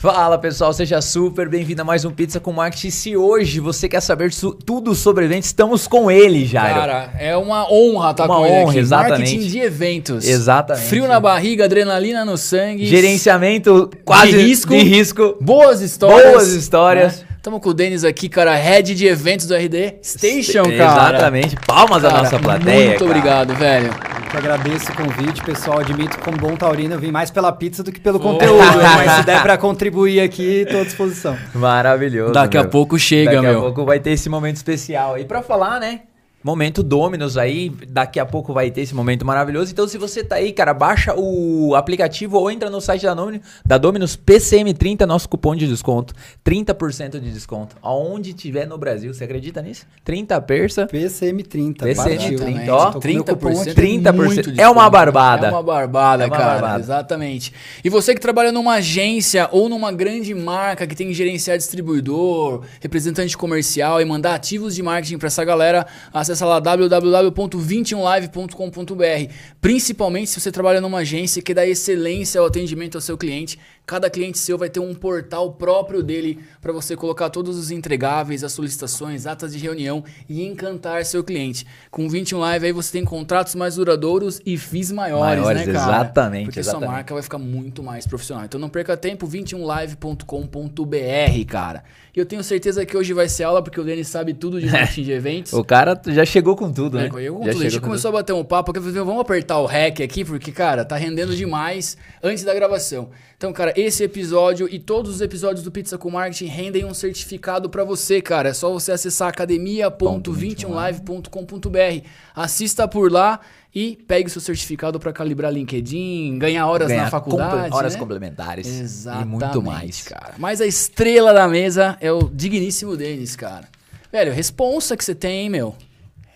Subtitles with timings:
[0.00, 2.90] Fala pessoal, seja super bem-vindo a mais um Pizza com Marketing.
[2.90, 4.30] Se hoje você quer saber
[4.64, 6.78] tudo sobre eventos, estamos com ele, Jairo.
[6.78, 8.78] Cara, é uma honra estar uma com honra, ele aqui.
[8.78, 9.18] Exatamente.
[9.18, 10.24] Marketing de eventos.
[10.24, 10.86] Exatamente.
[10.86, 12.86] Frio na barriga, adrenalina no sangue.
[12.86, 14.70] Gerenciamento quase de risco.
[14.72, 15.36] De risco.
[15.40, 16.30] Boas histórias.
[16.30, 17.18] Boas histórias.
[17.22, 17.26] Né?
[17.42, 20.74] Tamo com o Denis aqui, cara, head de eventos do RD Station, cara.
[20.74, 21.56] Exatamente.
[21.66, 22.90] Palmas cara, à nossa plateia.
[22.90, 23.10] Muito cara.
[23.10, 24.17] obrigado, velho.
[24.28, 25.78] Eu que agradeço o convite, pessoal.
[25.78, 28.58] Admito que como bom taurino eu vim mais pela pizza do que pelo conteúdo.
[28.94, 31.34] mas se der pra contribuir aqui, tô à disposição.
[31.54, 32.34] Maravilhoso.
[32.34, 32.66] Daqui meu.
[32.66, 33.52] a pouco chega, Daqui meu.
[33.54, 36.00] Daqui a pouco vai ter esse momento especial aí pra falar, né?
[36.48, 39.70] Momento Dominus aí, daqui a pouco vai ter esse momento maravilhoso.
[39.70, 43.46] Então, se você tá aí, cara, baixa o aplicativo ou entra no site da Dominus,
[43.66, 46.14] da Dominus PCM30, nosso cupom de desconto.
[46.42, 47.76] 30% de desconto.
[47.82, 49.12] Aonde tiver no Brasil.
[49.12, 49.84] Você acredita nisso?
[50.02, 50.86] 30 persa.
[50.86, 51.80] PCM30.
[51.80, 52.92] PCM30, ó.
[52.92, 53.74] 30%.
[53.74, 54.58] 30%.
[54.58, 55.48] É uma barbada.
[55.48, 56.52] É uma barbada, É uma cara.
[56.52, 56.80] barbada.
[56.80, 57.52] Exatamente.
[57.84, 62.62] E você que trabalha numa agência ou numa grande marca que tem que gerenciar distribuidor,
[62.80, 69.32] representante comercial e mandar ativos de marketing para essa galera, acessa lá www.21live.com.br.
[69.60, 73.58] Principalmente se você trabalha numa agência que dá excelência ao atendimento ao seu cliente.
[73.88, 78.44] Cada cliente seu vai ter um portal próprio dele para você colocar todos os entregáveis,
[78.44, 81.66] as solicitações, atas de reunião e encantar seu cliente.
[81.90, 85.72] Com o 21 Live aí você tem contratos mais duradouros e FIIs maiores, Maiores, né,
[85.72, 85.94] cara?
[85.96, 86.86] exatamente, Porque exatamente.
[86.86, 88.44] sua marca vai ficar muito mais profissional.
[88.44, 91.82] Então não perca tempo, 21live.com.br, cara.
[92.14, 94.66] E eu tenho certeza que hoje vai ser aula porque o Denis sabe tudo de
[94.70, 95.52] marketing de eventos.
[95.54, 97.10] O cara já chegou com tudo, É, né?
[97.14, 97.48] eu, já tudo.
[97.48, 99.64] a gente chegou com começou a bater um papo, que eu falei, vamos apertar o
[99.66, 103.08] REC aqui, porque, cara, tá rendendo demais antes da gravação.
[103.36, 107.68] Então, cara, esse episódio e todos os episódios do Pizza com Marketing rendem um certificado
[107.70, 108.48] pra você, cara.
[108.48, 112.06] É só você acessar academia.21live.com.br.
[112.34, 113.40] Assista por lá
[113.74, 117.54] e pegue seu certificado pra calibrar LinkedIn, ganhar horas Ganhar na faculdade.
[117.62, 117.98] comple- horas né?
[118.00, 118.66] complementares.
[118.66, 120.02] Exatamente, E muito mais.
[120.02, 120.34] cara.
[120.38, 123.68] Mas a estrela da mesa é o digníssimo Denis, cara.
[124.10, 125.76] Velho, responsa que você tem, hein, meu?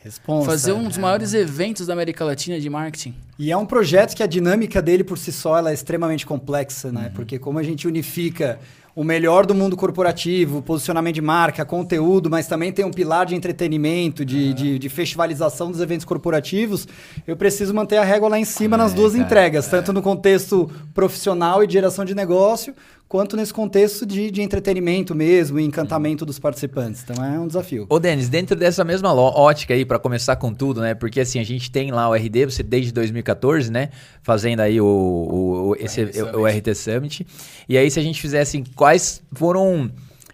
[0.02, 0.50] Responsa.
[0.50, 1.00] Fazer um dos É.
[1.00, 3.14] maiores eventos da América Latina de marketing.
[3.38, 7.06] E é um projeto que a dinâmica dele por si só é extremamente complexa, né?
[7.06, 7.12] Uhum.
[7.14, 8.58] Porque como a gente unifica
[8.94, 13.34] o melhor do mundo corporativo, posicionamento de marca, conteúdo, mas também tem um pilar de
[13.34, 16.86] entretenimento, de, de, de festivalização dos eventos corporativos,
[17.26, 20.02] eu preciso manter a régua lá em cima nas É, duas cara, entregas, tanto no
[20.02, 22.74] contexto profissional e de geração de negócio,
[23.12, 27.04] quanto nesse contexto de, de entretenimento mesmo e encantamento dos participantes.
[27.04, 27.84] Então é um desafio.
[27.90, 30.94] Ô, Denis, dentro dessa mesma ótica aí, pra começar com tudo, né?
[30.94, 33.90] Porque assim, a gente tem lá o RD, você desde 2014, né?
[34.22, 37.26] Fazendo aí o, o, o- esse, RT o, o RT Summit.
[37.68, 39.90] E aí, se a gente fizesse assim, quais foram.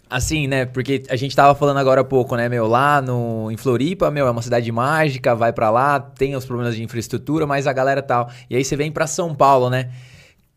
[0.08, 0.64] Assim, né?
[0.64, 2.68] Porque a gente tava falando agora há pouco, né, meu?
[2.68, 6.76] Lá no, em Floripa, meu, é uma cidade mágica, vai pra lá, tem os problemas
[6.76, 8.30] de infraestrutura, mas a galera tal.
[8.48, 9.90] E aí você vem pra São Paulo, né?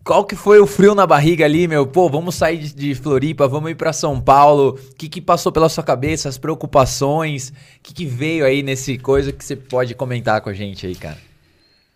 [0.04, 1.86] Qual que foi o frio na barriga ali, meu?
[1.86, 4.80] Pô, vamos sair de, de Floripa, vamos ir pra São Paulo.
[4.92, 7.50] O que, que passou pela sua cabeça, as preocupações?
[7.50, 7.54] O
[7.84, 11.31] que, que veio aí nesse coisa que você pode comentar com a gente aí, cara?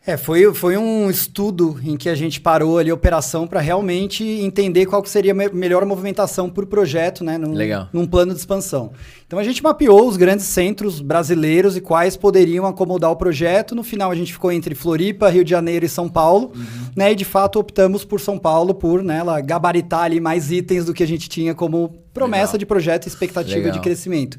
[0.08, 4.24] É, foi, foi um estudo em que a gente parou ali a operação para realmente
[4.24, 7.40] entender qual seria a me- melhor movimentação por projeto, né?
[7.40, 7.90] Num, Legal.
[7.92, 8.92] num plano de expansão.
[9.26, 13.74] Então a gente mapeou os grandes centros brasileiros e quais poderiam acomodar o projeto.
[13.74, 16.52] No final a gente ficou entre Floripa, Rio de Janeiro e São Paulo,
[16.96, 17.12] né?
[17.12, 20.94] E de fato optamos por São Paulo por, né, ela gabaritar ali mais itens do
[20.94, 22.58] que a gente tinha como promessa Legal.
[22.60, 23.72] de projeto e expectativa Legal.
[23.74, 24.38] de crescimento.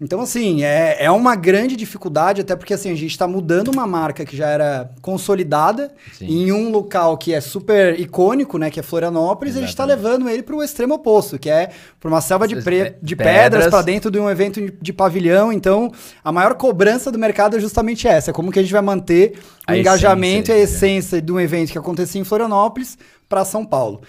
[0.00, 3.84] Então, assim, é, é uma grande dificuldade, até porque assim, a gente está mudando uma
[3.84, 6.26] marca que já era consolidada Sim.
[6.26, 8.70] em um local que é super icônico, né?
[8.70, 10.06] Que é Florianópolis, e a gente está Exatamente.
[10.06, 13.34] levando ele para o extremo oposto, que é para uma selva de, pre- de Pedras.
[13.42, 15.52] pedras para dentro de um evento de, pavilhão.
[15.52, 15.90] Então,
[16.22, 19.32] a maior cobrança do mercado é justamente essa: como que a gente vai manter
[19.68, 22.96] o A engajamento e a essência, essência de um evento que acontecia em Florianópolis
[23.28, 24.00] para São Paulo.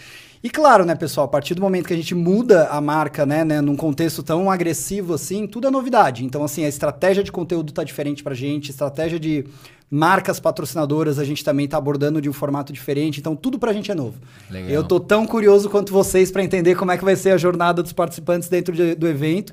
[0.41, 3.43] E claro, né, pessoal, a partir do momento que a gente muda a marca, né,
[3.43, 6.23] né, num contexto tão agressivo assim, tudo é novidade.
[6.23, 9.45] Então, assim, a estratégia de conteúdo tá diferente pra gente, estratégia de
[9.91, 13.91] marcas patrocinadoras a gente também tá abordando de um formato diferente, então tudo pra gente
[13.91, 14.17] é novo.
[14.49, 14.69] Legal.
[14.69, 17.81] Eu tô tão curioso quanto vocês para entender como é que vai ser a jornada
[17.83, 19.51] dos participantes dentro de- do evento.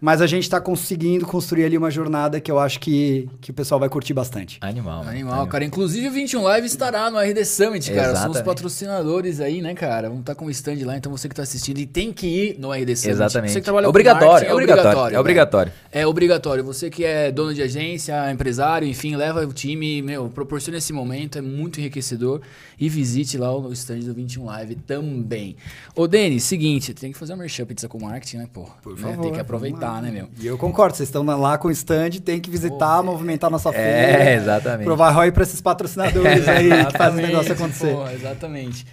[0.00, 3.54] Mas a gente está conseguindo construir ali uma jornada que eu acho que, que o
[3.54, 4.58] pessoal vai curtir bastante.
[4.60, 4.98] Animal.
[4.98, 5.10] mano.
[5.10, 5.64] Animal, cara.
[5.64, 8.02] Inclusive o 21 Live estará no RD Summit, cara.
[8.02, 8.44] São os Exatamente.
[8.44, 10.08] patrocinadores aí, né, cara?
[10.08, 12.58] Vamos estar com o stand lá, então você que tá assistindo e tem que ir
[12.58, 13.14] no RD Summit.
[13.14, 13.52] Exatamente.
[13.52, 15.00] Você que trabalha com obrigatório, marketing, é obrigatório.
[15.00, 15.20] É velho.
[15.20, 15.72] obrigatório.
[15.92, 16.64] É obrigatório.
[16.64, 21.38] Você que é dono de agência, empresário, enfim, leva o time, meu, proporciona esse momento,
[21.38, 22.40] é muito enriquecedor.
[22.78, 25.56] E visite lá o stand do 21 Live também.
[25.94, 28.66] Ô, Denis, seguinte, tem que fazer uma merchan pizza com marketing, né, pô?
[28.82, 30.28] Por favor, Tem que aproveitar, visitar, né, meu?
[30.38, 33.88] E eu concordo, vocês estão lá com o stand, tem que visitar, movimentar nossa feira.
[33.88, 34.84] É, exatamente.
[34.84, 37.94] Provar ROI para esses patrocinadores aí que fazem o negócio acontecer.
[37.94, 38.86] Pô, exatamente.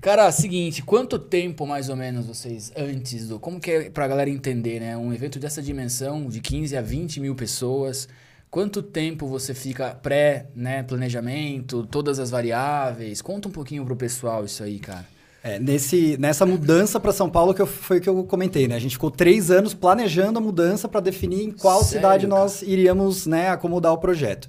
[0.00, 3.38] Cara, seguinte, quanto tempo mais ou menos vocês antes do.
[3.38, 4.96] Como que é pra galera entender, né?
[4.96, 8.08] Um evento dessa dimensão, de 15 a 20 mil pessoas.
[8.50, 13.22] Quanto tempo você fica pré, né, planejamento, todas as variáveis?
[13.22, 15.06] Conta um pouquinho pro pessoal isso aí, cara.
[15.44, 18.76] É, nesse, nessa mudança para São Paulo que eu, foi o que eu comentei, né?
[18.76, 22.40] A gente ficou três anos planejando a mudança para definir em qual Sério, cidade cara?
[22.40, 24.48] nós iríamos né, acomodar o projeto.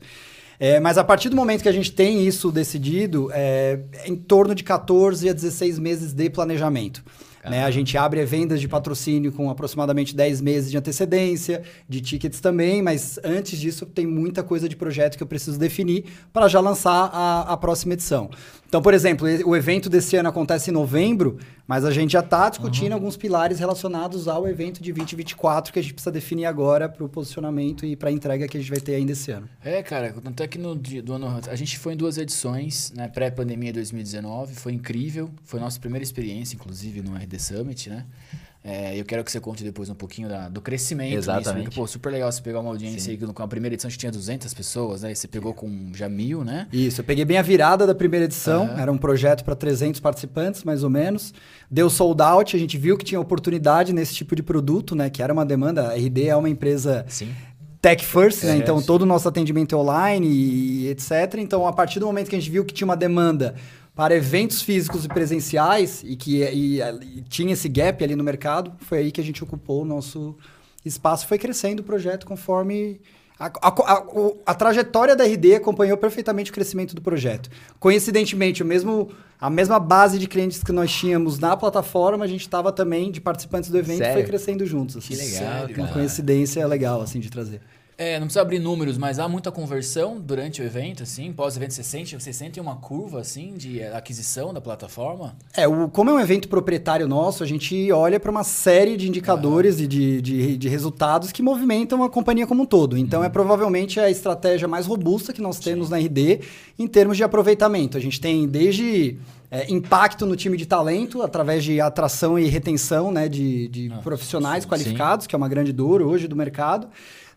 [0.60, 4.16] É, mas a partir do momento que a gente tem isso decidido, é, é em
[4.16, 7.04] torno de 14 a 16 meses de planejamento.
[7.50, 7.64] Né?
[7.64, 12.82] A gente abre vendas de patrocínio com aproximadamente 10 meses de antecedência, de tickets também,
[12.82, 17.10] mas antes disso tem muita coisa de projeto que eu preciso definir para já lançar
[17.12, 18.30] a, a próxima edição.
[18.68, 21.38] Então, por exemplo, o evento desse ano acontece em novembro,
[21.68, 25.82] mas a gente já está discutindo alguns pilares relacionados ao evento de 2024 que a
[25.82, 28.80] gente precisa definir agora para o posicionamento e para a entrega que a gente vai
[28.80, 29.48] ter ainda esse ano.
[29.64, 31.40] É, cara, tanto é que no dia do ano.
[31.48, 33.08] A gente foi em duas edições, né?
[33.08, 35.30] Pré-pandemia 2019, foi incrível.
[35.44, 38.06] Foi nossa primeira experiência, inclusive, no RD Summit, né?
[38.66, 41.66] É, eu quero que você conte depois um pouquinho da- do crescimento nisso, Exatamente.
[41.66, 43.90] porque, pô, super legal você pegar uma audiência aí que no- com a primeira edição
[43.90, 45.12] a gente tinha 200 pessoas, né?
[45.12, 46.68] E você pegou com já mil, né?
[46.72, 48.80] Isso, eu peguei bem a virada da primeira edição, Aham.
[48.82, 51.34] era um projeto para 300 participantes, mais ou menos.
[51.70, 55.10] Deu sold out, a gente viu que tinha oportunidade nesse tipo de produto, né?
[55.10, 55.90] Que era uma demanda.
[55.90, 57.34] A RD é uma empresa Sim.
[57.82, 58.54] tech first, né?
[58.54, 58.86] É, Então sim.
[58.86, 61.36] todo o nosso atendimento é online e etc.
[61.40, 63.56] Então, a partir do momento que a gente viu que tinha uma demanda
[63.96, 68.74] para eventos físicos e presenciais e que e- e tinha esse gap ali no mercado,
[68.80, 70.36] foi aí que a gente ocupou o nosso
[70.86, 71.28] espaço.
[71.28, 73.00] Foi crescendo o projeto conforme.
[73.40, 74.04] A, a- a-
[74.46, 77.50] a trajetória da RD acompanhou perfeitamente o crescimento do projeto.
[77.80, 79.10] Coincidentemente, o mesmo,
[79.40, 83.20] a mesma base de clientes que nós tínhamos na plataforma, a gente estava também de
[83.20, 84.26] participantes do evento e foi Sério?
[84.28, 84.98] crescendo juntos.
[84.98, 85.10] assim.
[85.10, 87.60] Que legal, Sério, Uma coincidência legal, assim, de trazer.
[87.98, 91.84] É, não precisa abrir números, mas há muita conversão durante o evento, assim, pós-evento, você
[91.84, 95.36] sente, você sente uma curva, assim, de aquisição da plataforma?
[95.56, 99.08] É, o, como é um evento proprietário nosso, a gente olha para uma série de
[99.08, 102.98] indicadores e de, de, de resultados que movimentam a companhia como um todo.
[102.98, 106.42] Então, é provavelmente a estratégia mais robusta que nós temos na RD
[106.80, 107.98] em termos de aproveitamento.
[107.98, 109.18] A gente tem desde
[109.52, 114.00] é, impacto no time de talento, através de atração e retenção né, de, de Ah,
[114.00, 114.70] profissionais sim.
[114.70, 116.88] qualificados, que é uma grande dor hoje do mercado.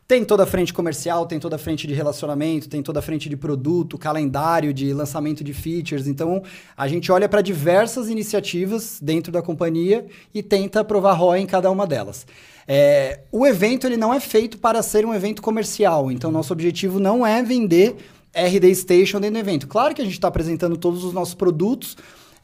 [0.08, 3.28] Tem toda a frente comercial, tem toda a frente de relacionamento, tem toda a frente
[3.28, 6.06] de produto, calendário de lançamento de features.
[6.06, 6.44] Então,
[6.76, 11.68] a gente olha para diversas iniciativas dentro da companhia e tenta provar ROI em cada
[11.72, 12.24] uma delas.
[12.68, 17.00] É, o evento ele não é feito para ser um evento comercial, então nosso objetivo
[17.00, 17.96] não é vender
[18.32, 19.66] RD Station dentro do evento.
[19.66, 21.96] Claro que a gente está apresentando todos os nossos produtos,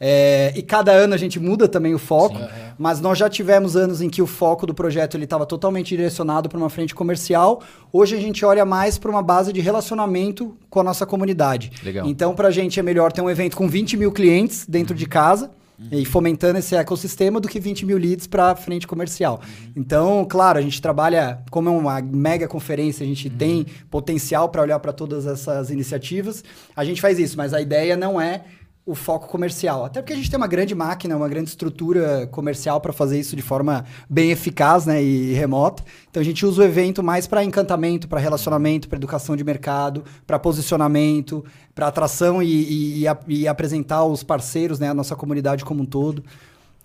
[0.05, 2.73] é, e cada ano a gente muda também o foco, Sim, é.
[2.77, 6.49] mas nós já tivemos anos em que o foco do projeto ele estava totalmente direcionado
[6.49, 7.61] para uma frente comercial.
[7.89, 11.71] Hoje a gente olha mais para uma base de relacionamento com a nossa comunidade.
[11.81, 12.05] Legal.
[12.05, 15.05] Então, para a gente é melhor ter um evento com 20 mil clientes dentro de
[15.05, 15.51] casa
[15.89, 19.39] e fomentando esse ecossistema do que 20 mil leads para a frente comercial.
[19.73, 24.61] Então, claro, a gente trabalha como é uma mega conferência, a gente tem potencial para
[24.61, 26.43] olhar para todas essas iniciativas.
[26.75, 28.43] A gente faz isso, mas a ideia não é
[28.85, 29.85] o foco comercial.
[29.85, 33.33] Até porque a gente tem uma grande máquina, uma grande estrutura comercial para fazer isso
[33.35, 35.83] de forma bem eficaz né, e remota.
[36.09, 40.03] Então a gente usa o evento mais para encantamento, para relacionamento, para educação de mercado,
[40.27, 45.15] para posicionamento, para atração e, e- e a- e apresentar os parceiros, né, a nossa
[45.15, 46.23] comunidade como um todo.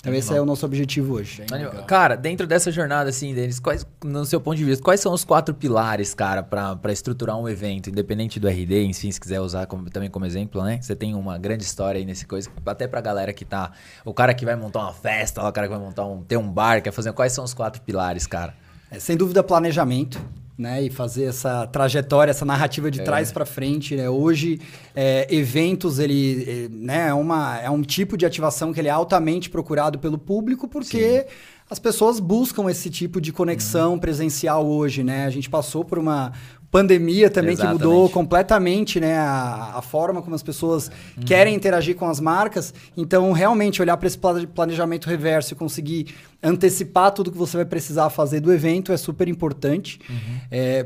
[0.01, 1.43] Então esse é o nosso objetivo hoje.
[1.83, 5.25] Cara, dentro dessa jornada, assim, Denis, quais, no seu ponto de vista, quais são os
[5.25, 9.67] quatro pilares, cara, pra, pra estruturar um evento, independente do RD, enfim, se quiser usar
[9.67, 10.79] como- também como exemplo, né?
[10.81, 13.73] Você tem uma grande história aí nesse coisa, até pra galera que tá.
[14.05, 16.23] O cara que vai montar uma festa, o cara que vai montar um.
[16.23, 17.13] ter um bar, quer fazer.
[17.13, 18.55] Quais são os quatro pilares, cara?
[18.91, 20.19] É, sem dúvida, planejamento,
[20.59, 20.83] né?
[20.83, 24.11] E fazer essa trajetória, essa narrativa de trás para frente, né?
[24.11, 24.61] Hoje,
[24.95, 27.09] é, eventos, ele, é, né?
[27.09, 31.27] é, uma, é um tipo de ativação que ele é altamente procurado pelo público, porque
[31.71, 35.27] as pessoas buscam esse tipo de conexão presencial hoje, né?
[35.27, 36.33] A gente passou por uma
[36.71, 38.13] pandemia também que mudou Exatamente.
[38.13, 40.91] completamente né, a, a forma como as pessoas
[41.25, 42.75] querem interagir com as marcas.
[42.97, 47.67] Então, realmente, olhar para esse pla- planejamento reverso e conseguir antecipar tudo que você vai
[47.67, 49.99] precisar fazer do evento é super importante.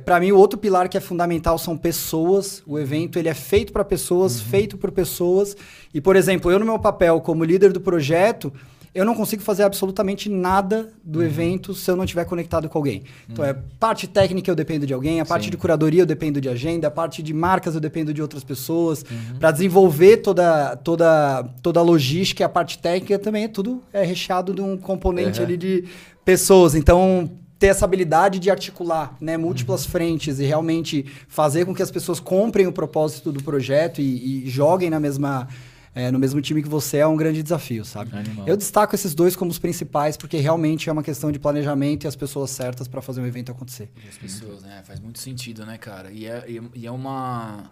[0.05, 2.63] para mim, o outro pilar que é fundamental são pessoas.
[2.67, 5.57] O evento ele é feito para pessoas, feito por pessoas.
[5.93, 8.53] E, por exemplo, eu no meu papel como líder do projeto,
[8.95, 13.05] eu não consigo fazer absolutamente nada do evento se eu não estiver conectado com alguém.
[13.29, 15.51] Então, é parte técnica eu dependo de alguém, a parte Sim.
[15.51, 19.05] de curadoria eu dependo de agenda, a parte de marcas eu dependo de outras pessoas.
[19.39, 24.05] Para desenvolver toda, toda, toda a logística e a parte técnica também é tudo é
[24.05, 25.47] recheado de um componente Uhum.
[25.47, 25.85] ali de
[26.25, 26.75] pessoas.
[26.75, 31.93] Então, ter essa habilidade de articular né, múltiplas frentes e realmente fazer com que as
[31.93, 35.47] pessoas comprem o propósito do projeto e, e joguem na mesma,
[35.95, 38.17] é, no mesmo time que você é um grande desafio, sabe?
[38.17, 38.49] Animal.
[38.49, 42.09] Eu destaco esses dois como os principais porque realmente é uma questão de planejamento e
[42.09, 43.91] as pessoas certas para fazer um evento acontecer.
[44.05, 44.83] E as pessoas, né?
[44.85, 46.11] Faz muito sentido, né, cara?
[46.11, 47.71] E é, e- e é uma.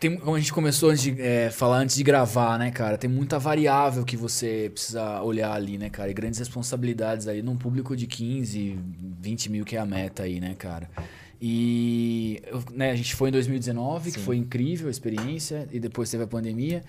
[0.00, 2.98] Tem, como a gente começou antes de é, falar antes de gravar, né, cara?
[2.98, 6.10] Tem muita variável que você precisa olhar ali, né, cara?
[6.10, 8.76] E grandes responsabilidades aí num público de 15,
[9.20, 10.90] 20 mil que é a meta aí, né, cara?
[11.40, 12.40] E
[12.72, 16.26] né, a gente foi em 2019, que foi incrível a experiência, e depois teve a
[16.26, 16.82] pandemia.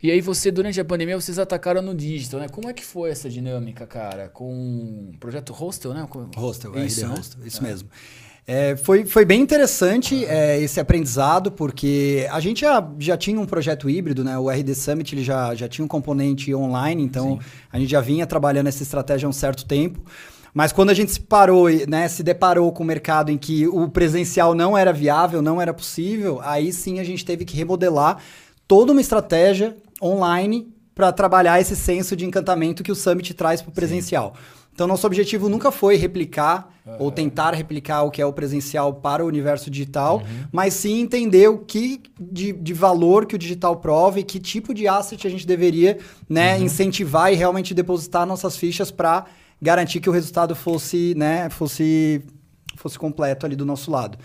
[0.00, 2.48] E aí você, durante a pandemia, vocês atacaram no digital, né?
[2.48, 4.28] Como é que foi essa dinâmica, cara?
[4.28, 6.06] Com o projeto Hostel, né?
[6.08, 7.16] Com- Hostel, Isso, RD né?
[7.18, 7.88] Hostel, isso mesmo.
[8.44, 13.46] É, foi, foi bem interessante é, esse aprendizado, porque a gente já, já tinha um
[13.46, 14.36] projeto híbrido, né?
[14.36, 17.38] O RD Summit ele já, já tinha um componente online, então
[17.72, 20.00] a gente já vinha trabalhando essa estratégia há um certo tempo.
[20.52, 23.66] Mas quando a gente se parou, e, né, se deparou com o mercado em que
[23.68, 28.18] o presencial não era viável, não era possível, aí sim a gente teve que remodelar
[28.72, 33.68] toda uma estratégia online para trabalhar esse senso de encantamento que o Summit traz para
[33.68, 34.32] o presencial.
[34.72, 39.22] Então, nosso objetivo nunca foi replicar ou tentar replicar o que é o presencial para
[39.22, 44.20] o universo digital, mas sim entender o que de, de valor que o digital prova
[44.20, 48.90] e que tipo de asset a gente deveria né, incentivar e realmente depositar nossas fichas
[48.90, 49.26] para
[49.60, 52.22] garantir que o resultado fosse, né, fosse,
[52.76, 54.16] fosse completo ali do nosso lado.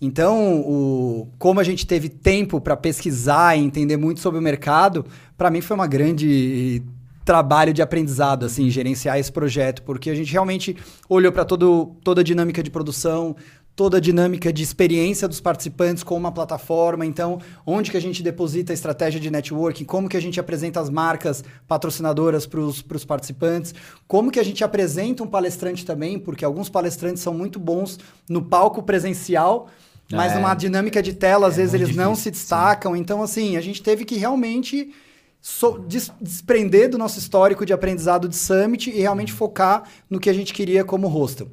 [0.00, 5.06] Então, o, como a gente teve tempo para pesquisar e entender muito sobre o mercado,
[5.36, 6.82] para mim foi uma grande
[7.24, 10.76] trabalho de aprendizado, assim, gerenciar esse projeto, porque a gente realmente
[11.08, 13.34] olhou para toda a dinâmica de produção,
[13.76, 17.04] toda a dinâmica de experiência dos participantes com uma plataforma.
[17.04, 20.78] Então, onde que a gente deposita a estratégia de networking, como que a gente apresenta
[20.80, 23.74] as marcas patrocinadoras para os participantes,
[24.06, 28.42] como que a gente apresenta um palestrante também, porque alguns palestrantes são muito bons no
[28.42, 29.68] palco presencial,
[30.12, 30.34] mas É.
[30.36, 32.94] numa dinâmica de tela, às É vezes eles não difícil, se destacam.
[32.94, 34.92] Então, assim, a gente teve que realmente
[35.40, 40.30] so- des- desprender do nosso histórico de aprendizado de Summit e realmente focar no que
[40.30, 41.48] a gente queria como hostel.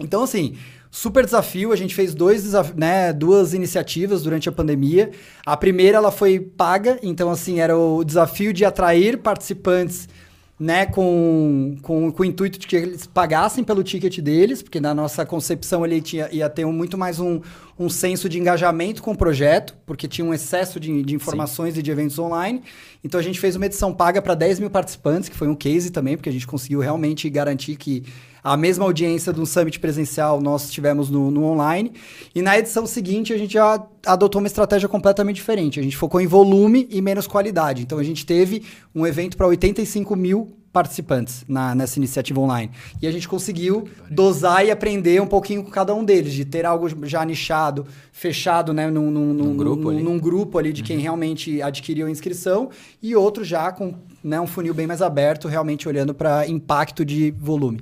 [0.00, 0.56] Então, assim,
[0.90, 1.72] super desafio.
[1.72, 5.10] A gente fez dois né, duas iniciativas durante a pandemia.
[5.44, 10.08] A primeira ela foi paga, então assim era o desafio de atrair participantes
[10.58, 14.92] né, com, com, com o intuito de que eles pagassem pelo ticket deles, porque na
[14.92, 17.40] nossa concepção ele tinha, ia ter um- muito mais um,
[17.78, 21.82] um senso de engajamento com o projeto, porque tinha um excesso de, de informações e
[21.82, 22.60] de eventos online.
[23.04, 25.90] Então a gente fez uma edição paga para 10 mil participantes, que foi um case
[25.90, 28.02] também, porque a gente conseguiu realmente garantir que
[28.42, 31.92] a mesma audiência de um summit presencial nós tivemos no, no online.
[32.34, 35.80] E na edição seguinte a gente já adotou uma estratégia completamente diferente.
[35.80, 37.82] A gente focou em volume e menos qualidade.
[37.82, 38.62] Então a gente teve
[38.94, 42.70] um evento para 85 mil participantes na, nessa iniciativa online.
[43.00, 46.66] E a gente conseguiu dosar e aprender um pouquinho com cada um deles, de ter
[46.66, 50.02] algo já nichado, fechado né, num, num, num, grupo ali.
[50.02, 52.70] num grupo ali de quem realmente adquiriu a inscrição,
[53.02, 57.30] e outro já com né, um funil bem mais aberto, realmente olhando para impacto de
[57.32, 57.80] volume.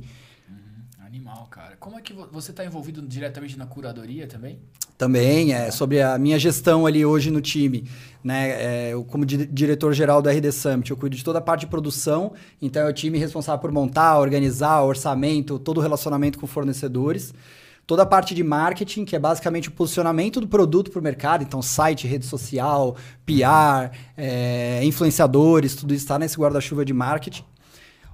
[1.87, 4.59] Como é que vo- você está envolvido diretamente na curadoria também?
[4.99, 7.89] Também é sobre a minha gestão ali hoje no time,
[8.25, 8.89] né?
[8.89, 11.69] É, eu, como di- diretor-geral do RD Summit, eu cuido de toda a parte de
[11.69, 17.33] produção, então é o time responsável por montar, organizar, orçamento, todo o relacionamento com fornecedores.
[17.87, 21.45] Toda a parte de marketing, que é basicamente o posicionamento do produto para o mercado,
[21.45, 27.45] então site, rede social, PR, é, influenciadores, tudo isso está nesse guarda-chuva de marketing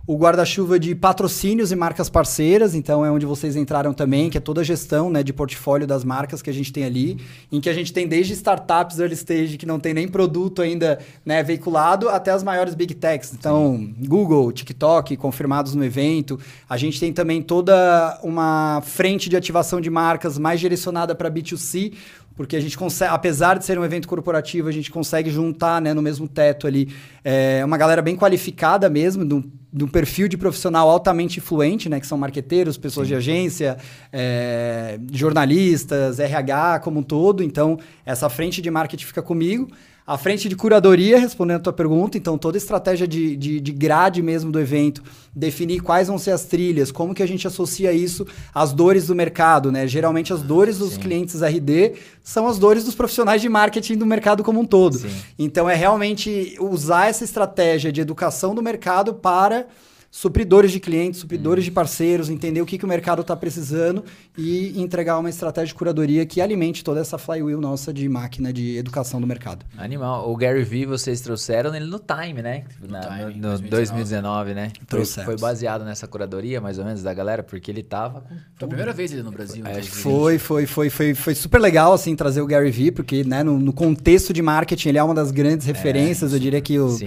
[0.06, 4.40] o guarda-chuva de patrocínios e marcas parceiras, então é onde vocês entraram também, que é
[4.40, 7.18] toda a gestão né, de portfólio das marcas que a gente tem ali,
[7.52, 10.98] em que a gente tem desde startups early stage que não tem nem produto ainda
[11.24, 13.32] né, veiculado, até as maiores big techs.
[13.32, 16.38] Então, Google, TikTok, confirmados no evento.
[16.68, 21.92] A gente tem também toda uma frente de ativação de marcas mais direcionada para B2C,
[22.34, 25.92] porque a gente consegue, apesar de ser um evento corporativo, a gente consegue juntar né,
[25.92, 30.28] no mesmo teto ali é, uma galera bem qualificada mesmo, de um, de um perfil
[30.28, 33.76] de profissional altamente influente, né, que são marqueteiros, pessoas de agência,
[34.12, 37.42] é, jornalistas, RH como um todo.
[37.42, 39.68] Então, essa frente de marketing fica comigo.
[40.04, 43.72] A frente de curadoria, respondendo a tua pergunta, então toda a estratégia de, de, de
[43.72, 45.00] grade mesmo do evento,
[45.34, 49.14] definir quais vão ser as trilhas, como que a gente associa isso às dores do
[49.14, 49.86] mercado, né?
[49.86, 51.00] Geralmente as dores dos Sim.
[51.00, 51.92] clientes RD
[52.22, 54.98] são as dores dos profissionais de marketing do mercado como um todo.
[54.98, 55.14] Sim.
[55.38, 59.68] Então é realmente usar essa estratégia de educação do mercado para
[60.14, 64.04] supridores de clientes, supridores de parceiros, entender o que, que o mercado está precisando
[64.36, 68.76] e entregar uma estratégia de curadoria que alimente toda essa flywheel nossa de máquina de
[68.76, 69.64] educação do mercado.
[69.78, 70.30] Animal.
[70.30, 72.64] O Gary Vee vocês trouxeram ele no Time, né?
[72.86, 73.70] Na- Time, no, no 2019.
[73.70, 74.70] 2019, né?
[74.76, 75.24] Foi, Trouxemos.
[75.24, 78.34] foi baseado nessa curadoria, mais ou menos, da galera, porque ele tava com.
[78.54, 79.64] Foi a primeira vez ele no Brasil.
[79.66, 79.82] É.
[79.82, 83.58] Foi, foi, foi, foi, foi super legal, assim, trazer o Gary Vee, porque, né, no,
[83.58, 86.98] no contexto de marketing, ele é uma das grandes referências, eu diria que o,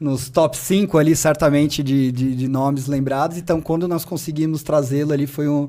[0.00, 3.36] nos top 5 ali, certamente, de, de, de nomes lembrados.
[3.36, 5.68] Então, quando nós conseguimos trazê-lo ali, foi um...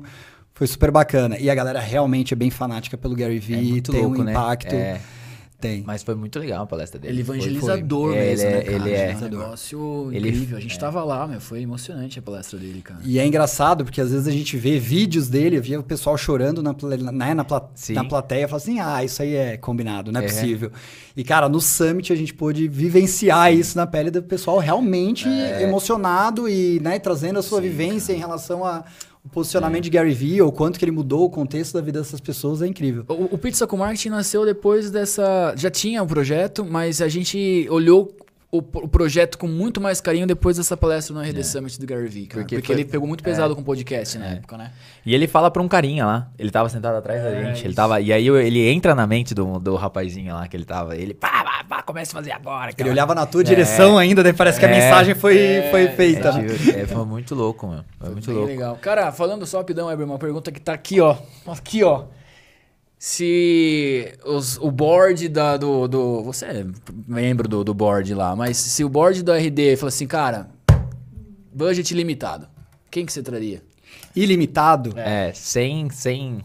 [0.54, 1.36] Foi super bacana.
[1.38, 4.32] E a galera realmente é bem fanática pelo Gary Vee, É tem louco, um né?
[4.32, 4.74] impacto.
[4.74, 4.98] É.
[5.58, 5.82] Tem.
[5.86, 7.14] Mas foi muito legal a palestra dele.
[7.14, 8.18] Ele Foi- evangelizador foi.
[8.18, 8.76] É, mesmo, ele né, é, cara?
[8.76, 9.16] ele é.
[9.16, 10.56] um negócio Ele- incrível.
[10.58, 11.40] A gente tava lá, meu.
[11.40, 13.00] Foi emocionante a palestra dele, cara.
[13.02, 16.62] E é engraçado, porque às vezes a gente vê vídeos dele, via o pessoal chorando
[16.62, 16.74] na,
[17.12, 17.94] né, na, Sim.
[17.94, 20.28] na plateia, e fala assim, ah, isso aí é combinado, não é, É.
[20.28, 20.70] possível.
[21.16, 25.62] E, cara, no Summit a gente pôde vivenciar isso na pele do pessoal realmente É.
[25.62, 28.62] emocionado e né, trazendo a sua vivência em relação
[29.26, 32.20] ao posicionamento de Gary Vee, ou quanto que ele mudou o contexto da vida dessas
[32.20, 33.04] pessoas, é incrível.
[33.08, 35.54] O, o Pizza com Marketing nasceu depois dessa.
[35.56, 38.14] Já tinha o projeto, mas a gente olhou
[38.58, 42.08] o, o projeto com muito mais carinho depois dessa palestra no RD Summit do Gary
[42.08, 42.42] Vee, cara.
[42.42, 44.72] Porque Porque, foi- ele pegou muito pesado com o podcast na época, né?
[45.04, 46.28] E ele fala pra um carinha lá.
[46.38, 47.64] Ele tava sentado atrás da gente.
[47.64, 48.00] Ele tava.
[48.00, 50.96] E aí ele entra na mente do, do rapazinho lá que ele tava.
[50.96, 52.66] Ele, pá, pá, pá, começa a fazer agora.
[52.70, 54.72] Ele cara." olhava na tua direção ainda, daí parece que a É.
[54.80, 56.30] mensagem foi, foi feita.
[56.76, 57.80] É, é, foi muito louco, meu.
[58.00, 58.50] Foi muito Bem louco.
[58.50, 58.76] legal.
[58.82, 61.16] Cara, falando só rapidão, Eber, uma pergunta que tá aqui, ó.
[61.46, 62.04] Aqui, ó.
[62.98, 66.22] Se os- o board da, do, do.
[66.24, 66.66] Você é
[67.06, 70.48] membro do, do board lá, mas se o board do RD fala assim, cara,
[71.52, 72.48] budget limitado,
[72.90, 73.62] quem que você traria?
[74.14, 74.94] Ilimitado.
[74.98, 76.40] É, sem, sem,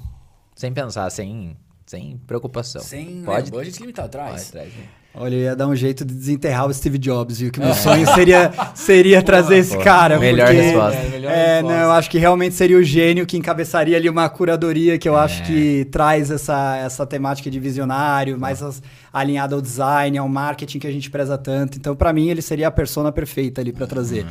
[0.56, 1.56] sem pensar, sem,
[1.86, 2.82] sem preocupação.
[2.82, 3.46] Sem Pode.
[3.46, 4.52] né, budget limitado, Pode, traz.
[4.52, 4.84] traz, né?
[5.14, 7.52] Olha, eu ia dar um jeito de desenterrar o Steve Jobs, viu?
[7.52, 9.84] Que meu sonho seria, seria trazer esse pô.
[9.84, 10.18] cara.
[10.18, 10.98] Melhor porque- resposta.
[11.00, 11.78] É, melhor É, resposta.
[11.78, 15.18] não, eu acho que realmente seria o gênio que encabeçaria ali uma curadoria que eu
[15.18, 15.20] É.
[15.22, 20.80] acho que traz essa, essa temática de visionário, mais as- alinhada ao design, ao marketing
[20.80, 21.78] que a gente preza tanto.
[21.78, 24.26] Então, pra mim, ele seria a persona perfeita ali pra trazer.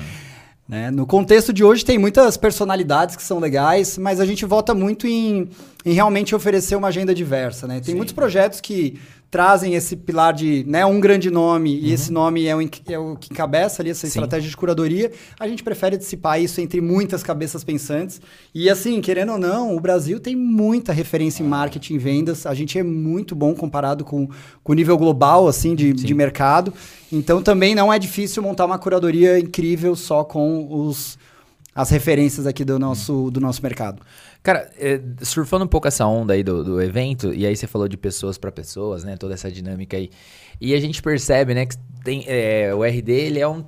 [0.66, 0.90] Né?
[0.90, 5.04] No contexto de hoje tem muitas personalidades que são legais, mas a gente vota muito
[5.06, 5.48] em,
[5.84, 7.66] em realmente oferecer uma agenda diversa.
[7.66, 7.80] Né?
[7.80, 8.96] Tem muitos projetos que
[9.30, 13.16] trazem esse pilar de né, um grande nome, e esse nome é o, é o
[13.16, 14.08] que encabeça ali essa Sim.
[14.08, 15.12] estratégia de curadoria.
[15.38, 18.20] A gente prefere dissipar isso entre muitas cabeças pensantes.
[18.52, 22.44] E assim, querendo ou não, o Brasil tem muita referência em marketing e vendas.
[22.44, 24.28] A gente é muito bom comparado com,
[24.64, 26.74] com o nível global assim de, de mercado.
[27.12, 31.16] Então também não é difícil montar uma curadoria incrível só com os,
[31.74, 34.02] as referências aqui do nosso, do nosso mercado.
[34.42, 37.86] Cara, é, surfando um pouco essa onda aí do, do evento, e aí você falou
[37.86, 39.16] de pessoas para pessoas, né?
[39.16, 40.10] Toda essa dinâmica aí.
[40.60, 43.64] E a gente percebe, né, que tem, é, o RD, ele é um.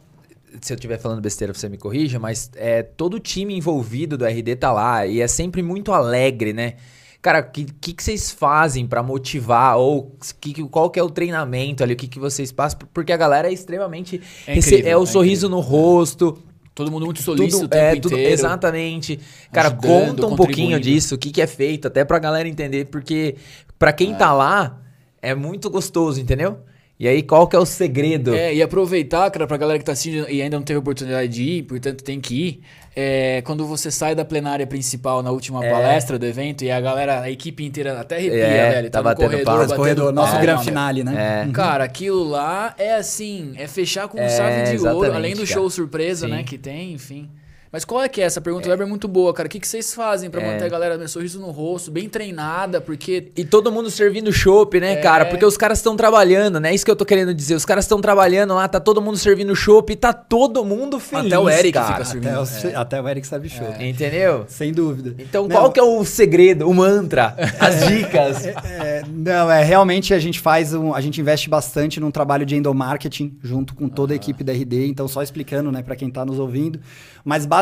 [0.61, 4.25] Se eu estiver falando besteira, você me corrija, mas é, todo o time envolvido do
[4.27, 6.75] RD tá lá e é sempre muito alegre, né?
[7.23, 9.77] Cara, o que, que, que vocês fazem pra motivar?
[9.79, 11.93] Ou que, que- qual que é o treinamento ali?
[11.95, 12.81] O que, que vocês passam?
[12.93, 14.21] Porque a galera é extremamente.
[14.47, 16.37] É incrível, é o é sorriso no rosto,
[16.75, 18.33] Todo mundo muito solícito tudo, é, tudo, inteiro.
[18.33, 19.21] exatamente.
[19.53, 22.87] Cara, ajudando, conta um pouquinho disso, o que, que é feito, até pra galera entender,
[22.87, 23.37] porque
[23.79, 24.81] pra quem tá lá,
[25.21, 26.59] é muito gostoso, entendeu?
[26.99, 28.33] E aí, qual que é o segredo?
[28.33, 31.43] É, e aproveitar, cara, pra galera que tá assistindo e ainda não teve oportunidade de
[31.43, 32.61] ir, portanto tem que ir.
[32.95, 35.71] É, quando você sai da plenária principal na última É.
[35.71, 38.91] palestra do evento e a galera, a equipe inteira até arrepia, É, velho.
[38.91, 39.61] tá no batendo corredor, palma.
[39.63, 41.47] Batendo corredor, nosso palma, grande finale, né?
[41.49, 41.53] É.
[41.53, 45.47] Cara, aquilo lá é assim, é fechar com É, chave de ouro, além do cara.
[45.47, 46.33] show surpresa, Sim.
[46.33, 47.31] né, que tem, enfim.
[47.73, 48.25] Mas qual é que é?
[48.25, 49.47] Essa pergunta do Weber é muito boa, cara.
[49.47, 50.53] O que, que vocês fazem pra É.
[50.53, 54.79] manter a galera com sorriso no rosto, bem treinada, porque E todo mundo servindo chopp,
[54.79, 54.97] né, É.
[54.97, 55.25] cara?
[55.25, 56.75] Porque os caras estão trabalhando, né?
[56.75, 57.55] Isso que eu tô querendo dizer.
[57.55, 61.29] Os caras estão trabalhando lá, tá todo mundo servindo chopp e tá todo mundo feliz.
[61.33, 61.87] Até o Eric cara.
[61.95, 62.29] fica servindo.
[62.39, 63.67] Até, o, até o Eric sabe show.
[63.81, 64.45] Entendeu?
[64.49, 65.15] Sem dúvida.
[65.19, 68.45] Então, Não, qual que é o segredo, o mantra, as dicas?
[68.47, 72.55] É, não, é realmente a gente faz um, a gente investe bastante num trabalho de
[72.55, 76.23] endomarketing junto com toda a equipe da RD, então só explicando, né, para quem tá
[76.23, 76.79] nos ouvindo,
[77.25, 77.62] mas basicamente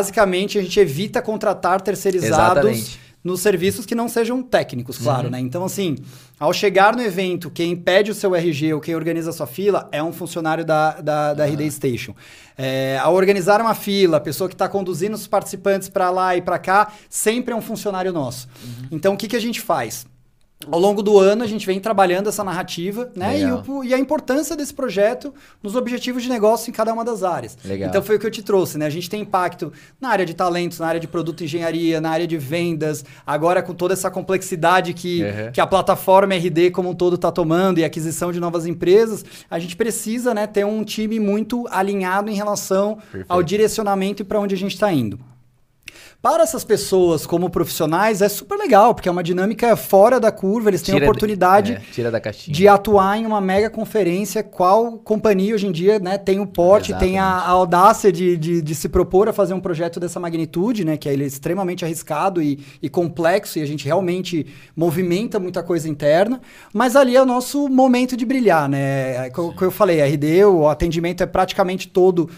[0.58, 3.00] a gente evita contratar terceirizados Exatamente.
[3.22, 5.38] nos serviços que não sejam técnicos, claro, né?
[5.40, 5.96] Então assim,
[6.38, 9.88] ao chegar no evento, quem pede o seu RG ou quem organiza a sua fila
[9.92, 12.14] é um funcionário da, da, da RD Station.
[12.56, 16.42] É, ao organizar uma fila, a pessoa que está conduzindo os participantes para lá e
[16.42, 18.48] para cá, sempre é um funcionário nosso.
[18.90, 20.06] Então o que, que a gente faz?
[20.70, 23.40] Ao longo do ano a gente vem trabalhando essa narrativa, né?
[23.40, 27.22] E, o- e a importância desse projeto nos objetivos de negócio em cada uma das
[27.22, 27.56] áreas.
[27.64, 27.88] Legal.
[27.88, 28.84] Então foi o que eu te trouxe, né?
[28.86, 32.10] A gente tem impacto na área de talentos, na área de produto e engenharia, na
[32.10, 35.52] área de vendas, agora com toda essa complexidade que, Uhum.
[35.52, 39.58] que a plataforma RD como um todo está tomando e aquisição de novas empresas, a
[39.58, 43.26] gente precisa né, ter um time muito alinhado em relação Perfeito.
[43.30, 45.18] ao direcionamento e para onde a gente está indo.
[46.22, 50.68] Para essas pessoas como profissionais é super legal, porque é uma dinâmica fora da curva,
[50.68, 52.54] eles têm a Tira- oportunidade é, tira da caixinha.
[52.54, 56.92] de atuar em uma mega conferência, qual companhia hoje em dia né, tem o porte,
[56.98, 60.84] tem a, a audácia de, de, de se propor a fazer um projeto dessa magnitude,
[60.84, 65.38] né, que é ele é extremamente arriscado e, e complexo, e a gente realmente movimenta
[65.40, 66.38] muita coisa interna,
[66.70, 69.26] mas ali é o nosso momento de brilhar, né?
[69.26, 72.28] É Como eu falei, a RD, o atendimento é praticamente todo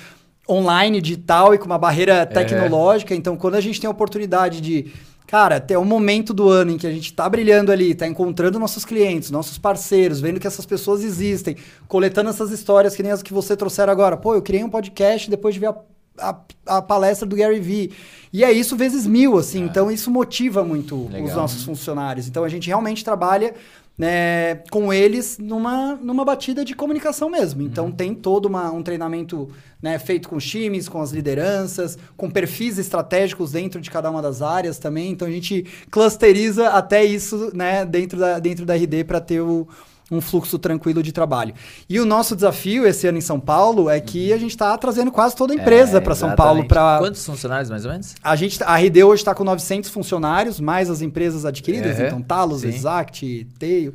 [0.49, 4.93] online, digital e com uma barreira tecnológica, então quando a gente tem a oportunidade de
[5.33, 8.59] Cara, até o momento do ano em que a gente tá brilhando ali, tá encontrando
[8.59, 11.57] nossos clientes, nossos parceiros, vendo que essas pessoas existem,
[11.89, 14.15] coletando essas histórias que nem as que você trouxeram agora.
[14.15, 15.77] Pô, eu criei um podcast depois de ver a,
[16.19, 17.93] a, a palestra do Gary Vee.
[18.31, 19.63] E é isso vezes mil, assim.
[19.65, 21.35] Então isso motiva muito os Legal.
[21.35, 22.29] nossos funcionários.
[22.29, 23.55] Então a gente realmente trabalha
[23.97, 27.63] né, com eles numa, numa batida de comunicação mesmo.
[27.63, 29.49] Então tem todo uma, um treinamento
[29.81, 34.23] né, feito com os times, com as lideranças, com perfis estratégicos dentro de cada uma
[34.23, 35.11] das áreas também.
[35.11, 39.69] Então a gente clusteriza até isso né, dentro, da, dentro da RD para ter o,
[40.13, 41.55] um fluxo tranquilo de trabalho.
[41.89, 45.11] E o nosso desafio esse ano em São Paulo é que a gente está trazendo
[45.11, 46.37] quase toda a empresa É, para São.
[46.37, 48.15] Paulo para Quantos funcionários, mais ou menos?
[48.23, 52.23] a gente, a RD hoje está com 900 funcionários, mais as empresas adquiridas, Uhum, então
[52.23, 52.69] Talos, sim.
[52.69, 53.95] Exact, Teio.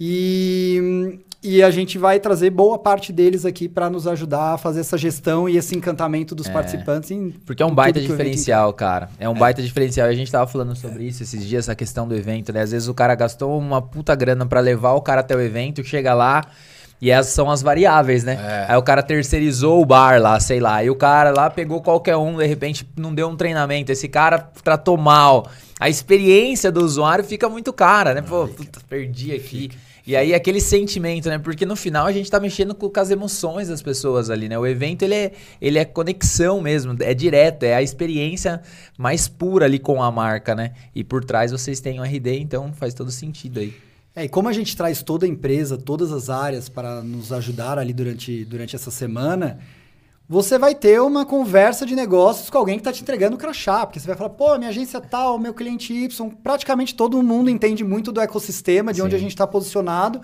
[0.00, 4.80] E, e a gente vai trazer boa parte deles aqui para nos ajudar a fazer
[4.80, 7.10] essa gestão e esse encantamento dos participantes.
[7.10, 9.08] Em, Porque é um baita diferencial, cara.
[9.18, 10.08] É um baita diferencial.
[10.08, 12.62] A gente tava falando sobre isso esses dias, essa questão do evento, né?
[12.62, 15.57] Às vezes o cara gastou uma puta grana pra levar o cara até o evento,
[15.84, 16.42] chega lá
[17.00, 18.38] e essas são as variáveis, né?
[18.40, 18.72] É.
[18.72, 20.82] Aí o cara terceirizou o bar lá, sei lá.
[20.82, 23.92] E o cara lá pegou qualquer um, de repente não deu um treinamento.
[23.92, 25.48] Esse cara tratou mal.
[25.78, 28.22] A experiência do usuário fica muito cara, né?
[28.22, 29.70] Pô, puta, perdi aqui.
[30.04, 31.38] E aí aquele sentimento, né?
[31.38, 34.58] Porque no final a gente tá mexendo com, com as emoções das pessoas ali, né?
[34.58, 38.60] O evento ele é, ele é conexão mesmo, é direto, é a experiência
[38.96, 40.72] mais pura ali com a marca, né?
[40.94, 43.87] E por trás vocês têm o RD, então faz todo sentido aí.
[44.18, 47.78] É, e como a gente traz toda a empresa, todas as áreas para nos ajudar
[47.78, 49.60] ali durante, durante essa semana,
[50.28, 53.86] você vai ter uma conversa de negócios com alguém que está te entregando o crachá,
[53.86, 56.08] porque você vai falar, pô, minha agência tal, meu cliente Y,
[56.42, 59.16] praticamente todo mundo entende muito do ecossistema, de onde Sim.
[59.16, 60.20] a gente está posicionado.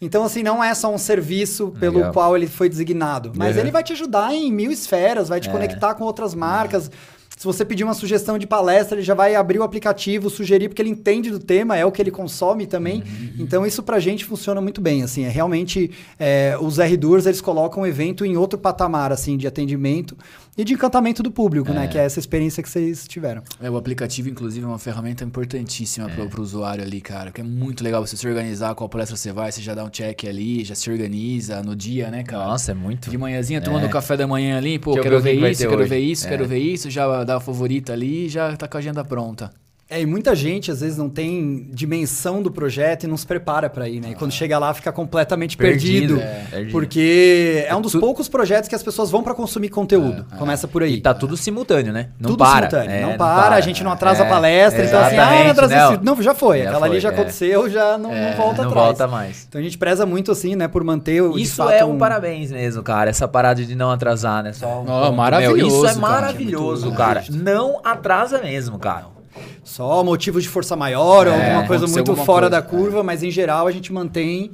[0.00, 2.12] Então, assim, não é só um serviço pelo Legal.
[2.12, 3.62] qual ele foi designado, mas Uhum.
[3.62, 5.52] ele vai te ajudar em mil esferas, vai te É.
[5.52, 6.90] conectar com outras marcas.
[7.38, 10.82] Se você pedir uma sugestão de palestra, ele já vai abrir o aplicativo, sugerir, porque
[10.82, 13.00] ele entende do tema, é o que ele consome também.
[13.38, 15.04] Então, isso pra gente funciona muito bem.
[15.04, 19.46] Assim, é realmente é, os R-Doers, eles colocam o evento em outro patamar assim, de
[19.46, 20.16] atendimento
[20.58, 21.86] e de encantamento do público, né?
[21.86, 23.42] Que é essa experiência que vocês tiveram.
[23.62, 27.30] É, o aplicativo, inclusive, é uma ferramenta importantíssima pro, pro usuário ali, cara.
[27.30, 29.88] Que é muito legal você se organizar, qual palestra você vai, você já dá um
[29.88, 32.44] check ali, já se organiza no dia, né, cara?
[32.44, 33.08] Nossa, é muito.
[33.08, 35.68] De manhãzinha, tomando o café da manhã ali, pô, quero ver o que ver, isso,
[35.68, 36.28] quero ver isso, É.
[36.28, 39.50] quero ver isso, já dá a favorita ali e já tá com a agenda pronta.
[39.90, 43.70] É, e muita gente às vezes não tem dimensão do projeto e não se prepara
[43.70, 44.10] para ir, né?
[44.10, 46.16] E quando chega lá fica completamente perdido.
[46.18, 46.70] Perdido, é.
[46.70, 50.26] Porque é um dos tu- poucos projetos que as pessoas vão para consumir conteúdo.
[50.38, 50.96] Começa por aí.
[50.96, 52.10] E tá tudo simultâneo, né?
[52.20, 52.68] Não Tudo para.
[52.68, 52.90] simultâneo.
[52.96, 54.84] É, não, para, a gente não atrasa a É, palestra.
[54.84, 55.94] Então, assim, ah, não, atrasei não.
[55.94, 56.58] esse- não, já foi.
[56.58, 57.12] Já Aquela ali foi, já é.
[57.12, 58.86] aconteceu, já não, É, não volta não atrás.
[58.88, 59.46] volta mais.
[59.48, 61.38] Então a gente preza muito, assim, né, por manter o.
[61.38, 63.08] Isso fato, é um parabéns mesmo, cara.
[63.08, 64.52] Essa parada de não atrasar, né?
[64.52, 65.12] Só um ponto.
[65.14, 67.24] maravilhoso, Meu, isso é maravilhoso, cara.
[67.30, 69.16] Não atrasa mesmo, cara.
[69.64, 73.02] Só motivo de força maior ou É, alguma coisa muito alguma fora coisa, da curva,
[73.02, 74.52] mas em geral a gente mantém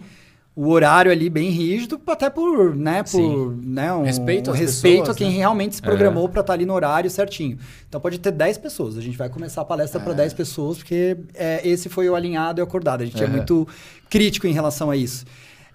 [0.56, 3.60] o horário ali bem rígido, até por, né, por, Sim.
[3.64, 5.37] né, um Respeito às respeito pessoas, a quem né?
[5.38, 7.58] realmente se programou pra estar ali no horário certinho.
[7.88, 8.96] Então pode ter 10 pessoas.
[8.96, 10.04] A gente vai começar a palestra É.
[10.04, 13.02] para 10 pessoas, porque é, esse foi o alinhado e acordado.
[13.02, 13.32] A gente é Aham.
[13.34, 13.66] muito
[14.08, 15.24] crítico em relação a isso.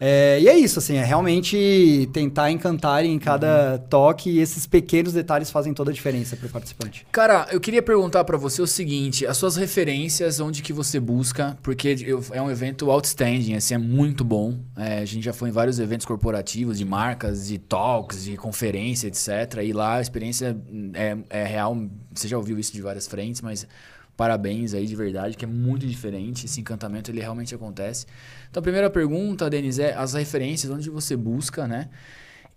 [0.01, 3.87] É, e é isso, assim, é realmente tentar encantar em cada Uhum.
[3.89, 7.05] toque e esses pequenos detalhes fazem toda a diferença para o participante.
[7.11, 11.57] Cara, eu queria perguntar pra você o seguinte, as suas referências, onde que você busca,
[11.61, 14.57] porque eu- é um evento outstanding, assim, é muito bom.
[14.77, 19.07] É, a gente já foi em vários eventos corporativos, de marcas, de talks, de conferência,
[19.07, 19.61] etc.
[19.65, 20.55] E lá a experiência
[20.93, 21.77] é, é real,
[22.13, 23.67] você já ouviu isso de várias frentes, mas
[24.15, 28.05] parabéns aí de verdade, que é muito diferente, esse encantamento ele realmente acontece.
[28.49, 31.89] Então a primeira pergunta, Denis, é as referências, onde você busca, né?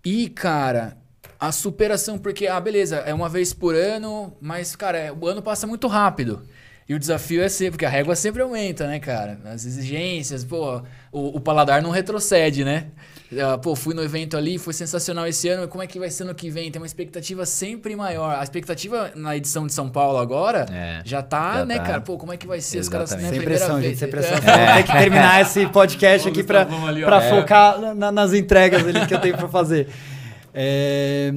[0.03, 0.97] E, cara,
[1.39, 5.41] a superação, porque, ah, beleza, é uma vez por ano, mas, cara, é- o ano
[5.41, 6.41] passa muito rápido.
[6.87, 9.39] E o desafio é ser, porque a régua sempre aumenta, né, cara?
[9.45, 10.79] As exigências, pô,
[11.11, 12.87] o, o paladar não retrocede, né?
[13.41, 16.23] Ah, Pô, fui no evento ali, foi sensacional esse ano, como é que vai ser
[16.23, 16.69] no que vem?
[16.71, 18.35] Tem uma expectativa sempre maior.
[18.37, 21.83] A expectativa na edição de São Paulo agora É, já tá, já né, tá.
[21.83, 22.01] cara?
[22.01, 22.79] Pô, como é que vai ser?
[22.79, 23.35] Os caras, né, Exatamente.
[23.35, 23.89] Sem primeira pressão, vez.
[23.89, 24.37] gente, sem pressão.
[24.53, 24.75] É.
[24.77, 26.43] Ter que terminar esse podcast aqui ó.
[27.05, 27.29] pra É.
[27.29, 29.87] focar na- nas entregas ali que eu tenho pra fazer.
[30.53, 31.33] É,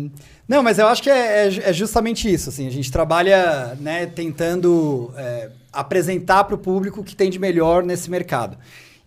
[0.49, 2.51] Não, mas eu acho que é, é- é justamente isso.
[2.51, 7.39] Assim, a gente trabalha né, tentando é, apresentar para o público o que tem de
[7.39, 8.57] melhor nesse mercado.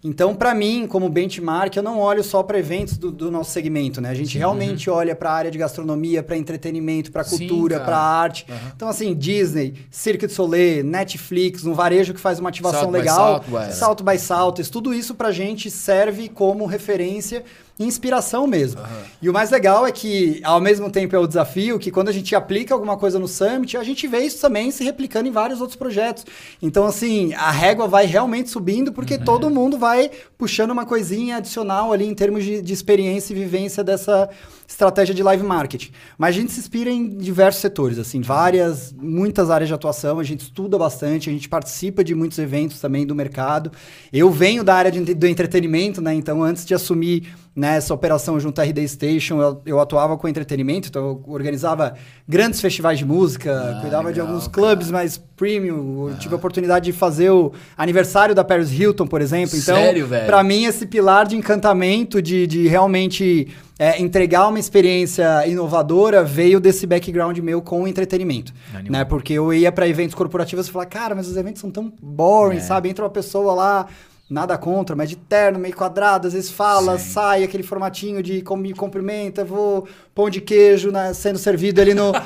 [0.02, 4.00] Então, para mim, como benchmark, eu não olho só para eventos do, do nosso segmento,
[4.00, 4.10] né?
[4.10, 7.98] A gente realmente olha para a área de gastronomia, para entretenimento, para Sim, cultura, para
[7.98, 8.46] arte.
[8.50, 8.72] Aham.
[8.76, 13.44] Então, assim, Disney, Cirque du Soleil, Netflix, um varejo que faz uma ativação by legal,
[13.44, 13.74] Southwest.
[13.74, 17.44] Salto by Saltos, tudo isso pra gente serve como referência
[17.80, 18.82] inspiração mesmo.
[19.22, 22.12] E o mais legal é que, ao mesmo tempo, é o desafio que quando a
[22.12, 25.62] gente aplica alguma coisa no Summit, a gente vê isso também se replicando em vários
[25.62, 26.26] outros projetos.
[26.62, 31.94] Então, assim, a régua vai realmente subindo porque todo mundo vai puxando uma coisinha adicional
[31.94, 34.30] ali em termos de, de experiência e vivência dessa
[34.68, 35.92] estratégia de live marketing.
[36.18, 40.24] Mas a gente se inspira em diversos setores, assim, várias, muitas áreas de atuação, a
[40.24, 43.72] gente estuda bastante, a gente participa de muitos eventos também do mercado.
[44.14, 46.14] Eu venho da área de- do entretenimento, né?
[46.14, 50.28] Então, antes de assumir né, essa operação junto à RD Station, eu, eu atuava com
[50.28, 51.94] entretenimento, então eu organizava
[52.28, 56.38] grandes festivais de música, Ah, cuidava de legal, alguns clubes mais premium, eu tive a
[56.38, 59.58] oportunidade de fazer o aniversário da Paris Hilton, por exemplo.
[59.58, 60.26] Então, Sério, velho?
[60.26, 66.60] pra mim, esse pilar de encantamento, de, de realmente é, entregar uma experiência inovadora, veio
[66.60, 68.54] desse background meu com o entretenimento.
[68.74, 68.92] Animal.
[69.00, 69.06] Né?
[69.06, 72.58] Porque eu ia pra eventos corporativos e falava, cara, mas os eventos são tão boring,
[72.58, 72.62] É.
[72.62, 72.90] sabe?
[72.90, 73.88] Entra uma pessoa lá,
[74.30, 77.12] nada contra, mas de terno, meio quadrado, às vezes fala, Sim.
[77.12, 81.94] sai, aquele formatinho de como me cumprimenta, vou pão de queijo né, sendo servido ali
[81.94, 82.12] no.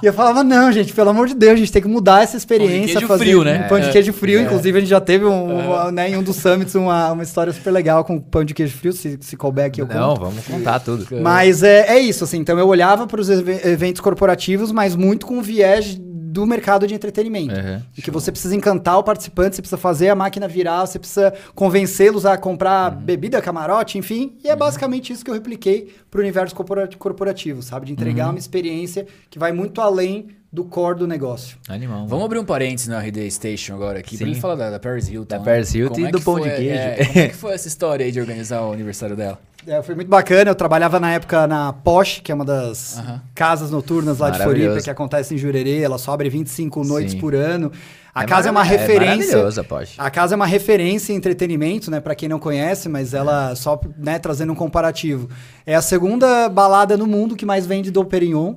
[0.00, 2.36] E eu falava, não, gente, pelo amor de Deus, a gente tem que mudar essa
[2.36, 2.92] experiência.
[2.92, 3.64] queijo fazer frio, né?
[3.64, 3.90] Um pão de É.
[3.90, 4.42] queijo frio, É.
[4.44, 7.52] inclusive a gente já teve um, uma- né, em um dos summits uma, uma história
[7.52, 10.20] super legal com pão de queijo frio, se, se couber aqui eu Não, conto.
[10.20, 11.04] vamos contar tudo.
[11.20, 15.42] Mas é, é isso, assim, então eu olhava para os eventos corporativos, mas muito com
[15.42, 15.98] viés
[16.38, 17.52] do mercado de entretenimento.
[17.54, 17.82] Uhum.
[17.96, 21.34] E que você precisa encantar o participante, você precisa fazer a máquina virar, você precisa
[21.54, 22.98] convencê-los a comprar Uhum.
[23.00, 24.36] bebida, camarote, enfim.
[24.44, 27.86] E é basicamente isso que eu repliquei para o universo corpora- corporativo, sabe?
[27.86, 28.30] De entregar Uhum.
[28.34, 31.58] uma experiência que vai muito além do core do negócio.
[31.68, 32.06] Animal.
[32.06, 34.32] Vamos abrir um parênteses na RD Station agora aqui, pra Sim.
[34.32, 35.28] ele falar da, da Paris Hilton.
[35.28, 35.44] Da né?
[35.44, 36.72] Paris Hilton Como e é do pão foi- de queijo.
[36.74, 39.38] é, como é que foi essa história aí de organizar o aniversário dela?
[39.66, 40.50] É, foi muito bacana.
[40.50, 43.20] Eu trabalhava na época na Posh, que é uma das Aham.
[43.34, 44.38] casas noturnas lá de.
[44.38, 45.80] Floripa, que acontece em Jurerê.
[45.82, 47.20] Ela só abre 25 noites Sim.
[47.20, 47.70] por ano.
[48.14, 49.16] A É casa é uma é referência.
[49.36, 49.94] maravilhosa, Porsche.
[49.98, 52.00] A casa é uma referência em entretenimento, né?
[52.00, 55.28] Pra quem não conhece, mas ela, só né, trazendo um comparativo,
[55.66, 58.54] é a segunda balada no mundo que mais vende do Perignon.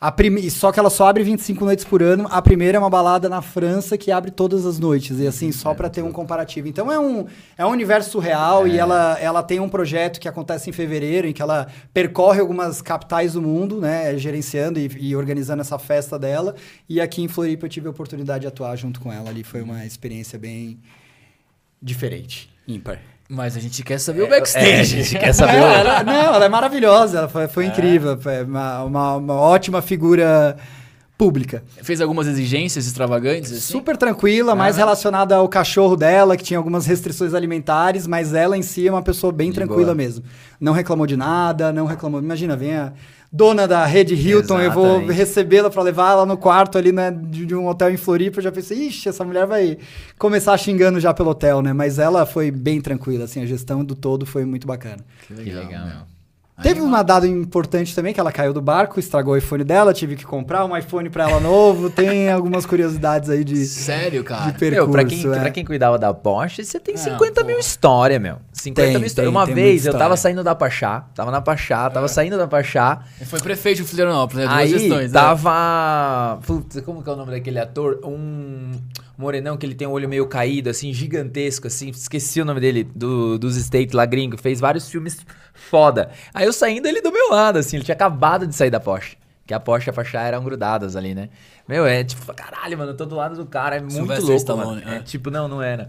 [0.00, 0.48] A prime...
[0.48, 2.28] Só que ela só abre 25 noites por ano.
[2.30, 5.18] A primeira é uma balada na França que abre todas as noites.
[5.18, 6.68] E assim, só pra ter um comparativo.
[6.68, 10.70] Então é um, é um universo surreal e ela, ela tem um projeto que acontece
[10.70, 14.16] em fevereiro, em que ela percorre algumas capitais do mundo, né?
[14.16, 16.54] Gerenciando e, e organizando essa festa dela.
[16.88, 19.42] E aqui em Floripa eu tive a oportunidade de atuar junto com ela ali.
[19.42, 20.80] Foi uma experiência bem
[21.82, 22.48] diferente.
[22.68, 23.00] Ímpar.
[23.28, 25.02] Mas a gente quer saber o É, a backstage.
[25.02, 25.64] gente quer saber o...
[25.64, 30.56] ela, não, ela é maravilhosa, ela foi, foi incrível, foi uma, uma, uma ótima figura
[31.18, 31.62] pública.
[31.82, 33.60] Fez algumas exigências extravagantes, assim?
[33.72, 38.62] Super tranquila, mais relacionada ao cachorro dela, que tinha algumas restrições alimentares, mas ela em
[38.62, 39.94] si é uma pessoa bem De tranquila boa.
[39.96, 40.24] mesmo.
[40.60, 42.20] Não reclamou de nada, não reclamou.
[42.20, 42.92] Imagina, vem a
[43.30, 45.12] dona da rede Hilton, eu vou Exatamente.
[45.12, 48.38] recebê-la pra levar ela no quarto ali né, de, de um hotel em Floripa.
[48.38, 49.78] Eu já pensei, ixi, essa mulher vai
[50.18, 51.72] começar xingando já pelo hotel, né?
[51.72, 54.98] Mas ela foi bem tranquila, assim, a gestão do todo foi muito bacana.
[55.26, 56.18] Que Que legal, meu.
[56.60, 60.16] Teve uma dado importante também, que ela caiu do barco, estragou o iPhone dela, tive
[60.16, 61.88] que comprar um iPhone pra ela novo.
[61.90, 64.50] Tem algumas curiosidades aí de, Sério, cara?
[64.50, 64.86] de percurso.
[64.86, 65.38] Meu, pra quem, é.
[65.38, 68.38] pra quem cuidava da Porsche, você tem Ah, 50 mil história, meu.
[68.60, 69.30] 50 Tem, mil história.
[69.30, 72.46] tem, Uma tem vez eu tava saindo da Pachá, tava na Pachá, tava saindo da
[72.46, 73.04] Pachá.
[73.20, 74.48] Ele Foi prefeito de Florianópolis, né?
[74.48, 75.12] Duas Aí gestões.
[75.12, 75.20] né?
[75.20, 76.38] tava.
[76.46, 78.00] Putz, como que é o nome daquele ator?
[78.04, 78.72] Um
[79.16, 81.90] morenão que ele tem um olho meio caído, assim, gigantesco, assim.
[81.90, 84.36] Esqueci o nome dele, do, dos States lá gringo.
[84.36, 85.18] Fez vários filmes
[85.54, 86.10] foda.
[86.32, 89.16] Aí eu saindo ele do meu lado, assim, ele tinha acabado de sair da Porsche.
[89.46, 91.30] Que a Porsche e a Pachá eram grudadas ali, né?
[91.66, 94.38] Meu, é tipo, caralho, mano, eu tô do lado do cara, é muito Sylvester louco,
[94.38, 94.92] Stallone, mano.
[94.94, 95.00] É, é.
[95.00, 95.88] tipo, não, não era.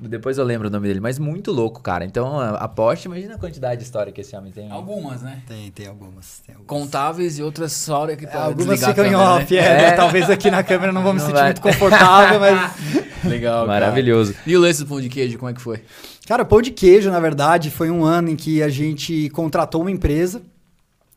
[0.00, 2.04] Depois eu lembro o nome dele, mas muito louco, cara.
[2.04, 4.70] Então, a a Porsche, imagina a quantidade de história que esse homem tem.
[4.70, 5.42] Algumas, né?
[5.46, 6.40] Tem, tem algumas.
[6.46, 6.66] Tem algumas.
[6.68, 9.60] Contáveis e outras só hora que É, pra algumas ficam em off, né?
[9.60, 9.84] é, né?
[9.88, 9.92] É.
[9.92, 11.46] Talvez aqui na câmera não vou me Não sentir vai.
[11.46, 12.72] muito confortável, mas.
[13.24, 13.80] Legal, cara.
[13.80, 14.34] Maravilhoso.
[14.46, 15.82] E o lance do pão de queijo, como é que foi?
[16.26, 19.90] Cara, pão de queijo, na verdade, foi um ano em que a gente contratou uma
[19.90, 20.42] empresa.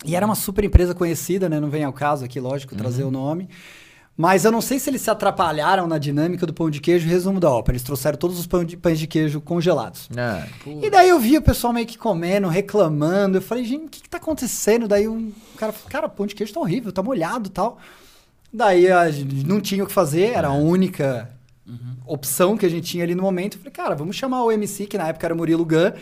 [0.04, 1.60] E era uma super empresa conhecida, né?
[1.60, 3.48] Não vem ao caso aqui, lógico, trazer o nome.
[4.18, 7.08] Mas eu não sei se eles se atrapalharam na dinâmica do pão de queijo.
[7.08, 7.74] Resumo da ópera.
[7.74, 10.10] Eles trouxeram todos os pão de- pães de queijo congelados.
[10.16, 13.38] Ah, E daí eu vi o pessoal meio que comendo, reclamando.
[13.38, 14.88] Eu falei, gente, o que, que tá acontecendo?
[14.88, 17.80] Daí um cara falou, cara, pão de queijo tá horrível, tá molhado e tal.
[18.54, 21.30] Daí a gente não tinha o que fazer, era a única
[22.06, 23.54] opção que a gente tinha ali no momento.
[23.56, 25.94] Eu falei, cara, vamos chamar o MC, que na época era o Murilo Gun,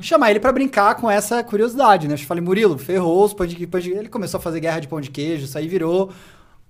[0.00, 2.14] chamar ele pra brincar com essa curiosidade, né?
[2.14, 4.86] Eu falei, Murilo, ferrou os pão de, pão de Ele começou a fazer guerra de
[4.86, 6.12] pão de queijo, isso aí virou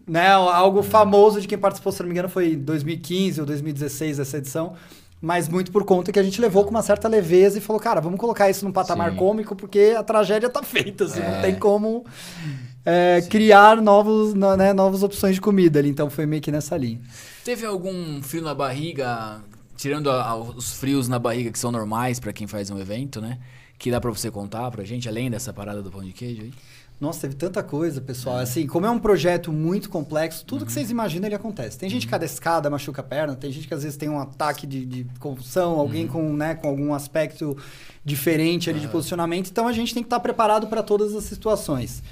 [0.06, 4.18] né, algo famoso de quem participou, se não me engano, foi em 2015 ou 2016
[4.20, 4.74] essa edição.
[5.20, 8.00] Mas muito por conta que a gente levou com uma certa leveza e falou, cara,
[8.00, 9.16] vamos colocar isso num patamar Sim.
[9.16, 12.04] cômico, porque a tragédia tá feita, assim, não tem como
[12.84, 15.88] é, criar novos, no- né, novas opções de comida ali.
[15.88, 17.00] Então foi meio que nessa linha.
[17.44, 19.40] Teve algum frio na barriga,
[19.76, 23.20] tirando a- a- os frios na barriga que são normais pra quem faz um evento,
[23.20, 23.38] né?
[23.78, 26.52] Que dá pra você contar pra gente, além dessa parada do pão de queijo aí?
[26.98, 28.38] Nossa, teve tanta coisa, pessoal.
[28.38, 31.76] Assim, como é um projeto muito complexo, tudo que vocês imaginam ele acontece.
[31.76, 34.18] Tem gente que cada escada machuca a perna, tem gente que às vezes tem um
[34.18, 37.54] ataque de, de convulsão, alguém com, né, com algum aspecto
[38.02, 39.50] diferente ali de posicionamento.
[39.50, 42.02] Então a gente tem que estar preparado para todas as situações.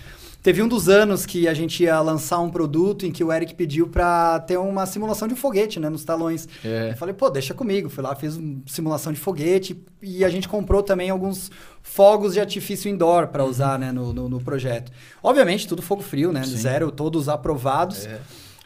[0.45, 3.55] Teve um dos anos que a gente ia lançar um produto em que o Eric
[3.55, 6.47] pediu para ter uma simulação de um foguete, né, nos talões.
[6.63, 6.91] É.
[6.91, 7.89] Eu falei, pô, deixa comigo.
[7.89, 11.51] Fui lá, fiz uma simulação de foguete e a gente comprou também alguns
[11.83, 14.93] fogos de artifício indoor para usar né, no, no, no projeto.
[15.23, 16.43] Obviamente, tudo fogo frio, né?
[16.45, 18.07] Zero, todos aprovados.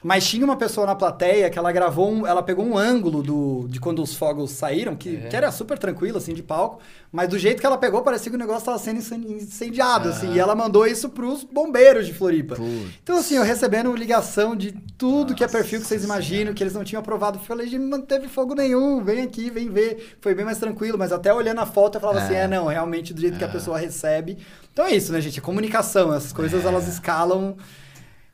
[0.00, 3.66] Mas tinha uma pessoa na plateia que ela gravou, um, ela pegou um ângulo do,
[3.68, 6.78] de quando os fogos saíram, que, que era super tranquilo, assim, de palco,
[7.10, 10.34] mas do jeito que ela pegou, parecia que o negócio estava sendo incen- incendiado, assim,
[10.34, 12.56] e ela mandou isso pros bombeiros de Floripa.
[13.02, 16.74] Então, assim, eu recebendo ligação de tudo que é perfil que vocês imaginam, que eles
[16.74, 17.38] não tinham aprovado.
[17.38, 20.16] Eu falei, gente, não teve fogo nenhum, vem aqui, vem ver.
[20.20, 23.12] Foi bem mais tranquilo, mas até olhando a foto eu falava assim, é, não, realmente
[23.12, 24.38] do jeito que a pessoa recebe.
[24.72, 25.40] Então é isso, né, gente?
[25.40, 27.56] É comunicação, essas coisas elas escalam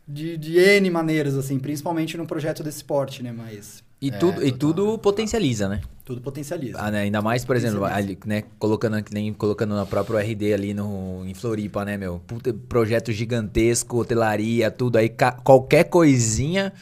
[0.06, 3.32] de, de N maneiras, assim, principalmente num projeto desse porte, né?
[3.32, 5.80] Mas E, tudo, e tudo potencializa, né?
[6.04, 6.78] tudo potencializa.
[6.78, 7.00] Ah, né?
[7.00, 11.24] Ainda mais, por exemplo, ali, né, colocando, que nem colocando na própria RD ali no,
[11.26, 12.20] em Floripa, né, meu?
[12.26, 15.10] Puta, projeto gigantesco, hotelaria, tudo aí,
[15.42, 16.72] qualquer coisinha.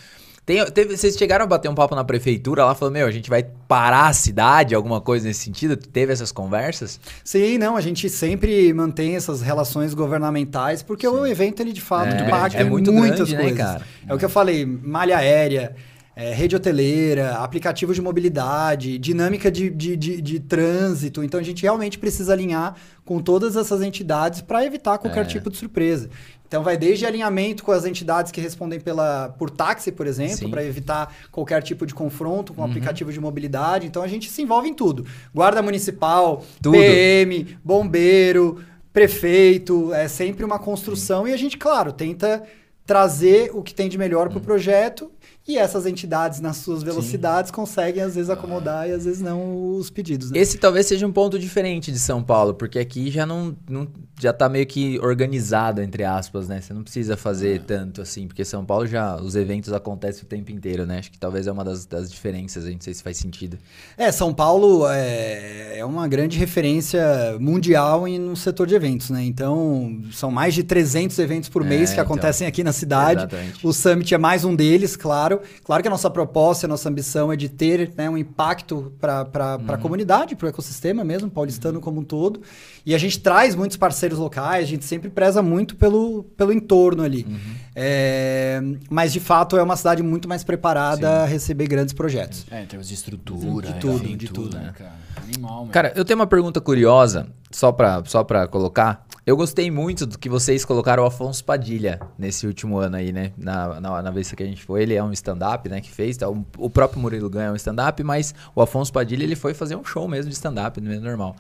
[0.45, 3.31] Tem, teve, vocês chegaram a bater um papo na prefeitura lá, falando, meu, a gente
[3.31, 5.77] vai parar a cidade, alguma coisa nesse sentido?
[5.77, 6.99] Teve essas conversas?
[7.23, 12.13] Sim, não, a gente sempre mantém essas relações governamentais, porque o evento, ele de fato
[12.15, 13.59] É, impacta é muito muitas grande, né, coisas.
[13.59, 13.83] cara?
[14.09, 15.77] É o que eu falei, malha aérea,
[16.15, 21.23] é, rede hoteleira, aplicativo de mobilidade, dinâmica de, de, de, de trânsito.
[21.25, 25.29] Então, a gente realmente precisa alinhar com todas essas entidades para evitar qualquer É.
[25.29, 26.11] tipo de surpresa.
[26.47, 30.51] Então, vai desde alinhamento com as entidades que respondem pela, por táxi, por exemplo, Sim.
[30.51, 32.57] para evitar qualquer tipo de confronto Uhum.
[32.57, 33.87] com o aplicativo de mobilidade.
[33.87, 35.07] Então, a gente se envolve em tudo.
[35.35, 36.77] Guarda municipal, Tudo.
[36.77, 42.43] PM, bombeiro, prefeito, é sempre uma construção e a gente, claro, tenta
[42.85, 44.33] trazer o que tem de melhor Uhum.
[44.35, 45.11] para o projeto
[45.47, 49.91] e essas entidades, nas suas velocidades, conseguem às vezes acomodar e às vezes não os
[49.91, 50.31] pedidos.
[50.31, 50.39] Né?
[50.39, 53.89] Esse talvez seja um ponto diferente de São Paulo, porque aqui já não, não
[54.21, 56.61] já tá meio que organizado, entre aspas, né?
[56.61, 60.53] Você não precisa fazer tanto assim, porque São Paulo já, os eventos acontecem o tempo
[60.53, 60.99] inteiro, né?
[60.99, 63.59] Acho que talvez é uma das, das diferenças, a gente não sei se faz sentido.
[63.99, 67.03] É, São Paulo é, é uma grande referência
[67.41, 69.25] mundial em, no setor de eventos, né?
[69.25, 72.05] Então, são mais de 300 eventos por É, mês que então.
[72.05, 73.21] acontecem aqui na cidade.
[73.23, 73.67] Exatamente.
[73.67, 75.32] O Summit é mais um deles, claro.
[75.65, 79.59] Claro que a nossa proposta, a nossa ambição é de ter né, um impacto para
[79.61, 79.75] Uhum.
[79.75, 82.41] a comunidade, para o ecossistema mesmo, paulistano como um todo.
[82.85, 87.03] E a gente traz muitos parceiros locais, a gente sempre preza muito pelo, pelo entorno
[87.03, 87.27] ali.
[87.29, 87.55] Uhum.
[87.75, 92.45] É, mas, de fato, é uma cidade muito mais preparada a receber grandes projetos.
[92.51, 94.73] É, em termos de estrutura, De tudo, enfim, de tudo, né, né?
[94.77, 94.93] cara?
[95.25, 95.67] Animal.
[95.69, 99.07] Cara, eu tenho uma pergunta curiosa, só pra, só pra colocar.
[99.25, 103.33] Eu gostei muito do que vocês colocaram o Afonso Padilha nesse último ano aí, né?
[103.39, 105.81] Na, na, na vez que a gente foi, ele é um stand-up, né?
[105.81, 106.17] Que fez.
[106.17, 106.29] tá?
[106.29, 109.77] O, o próprio Murilo Ganha é um stand-up, mas o Afonso Padilha, ele foi fazer
[109.77, 111.37] um show mesmo de stand-up, no meio normal.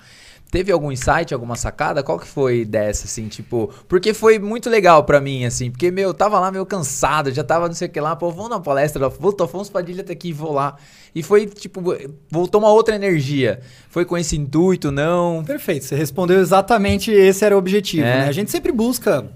[0.52, 2.02] Teve algum insight, alguma sacada?
[2.02, 3.72] Qual que foi dessa, assim, tipo...
[3.88, 7.42] Porque foi muito legal pra mim, assim, porque, meu, eu tava lá meio cansado, já
[7.42, 10.30] tava não sei o que lá, pô, vamos na palestra, puta, Afonso Padilha tá aqui,
[10.30, 10.76] vou lá.
[11.14, 11.82] E foi, tipo,
[12.30, 13.60] voltou uma outra energia.
[13.88, 15.42] Foi com esse intuito, não?
[15.42, 18.04] Perfeito, você respondeu exatamente esse era o objetivo.
[18.04, 18.18] É.
[18.18, 18.28] né?
[18.28, 19.32] A gente sempre busca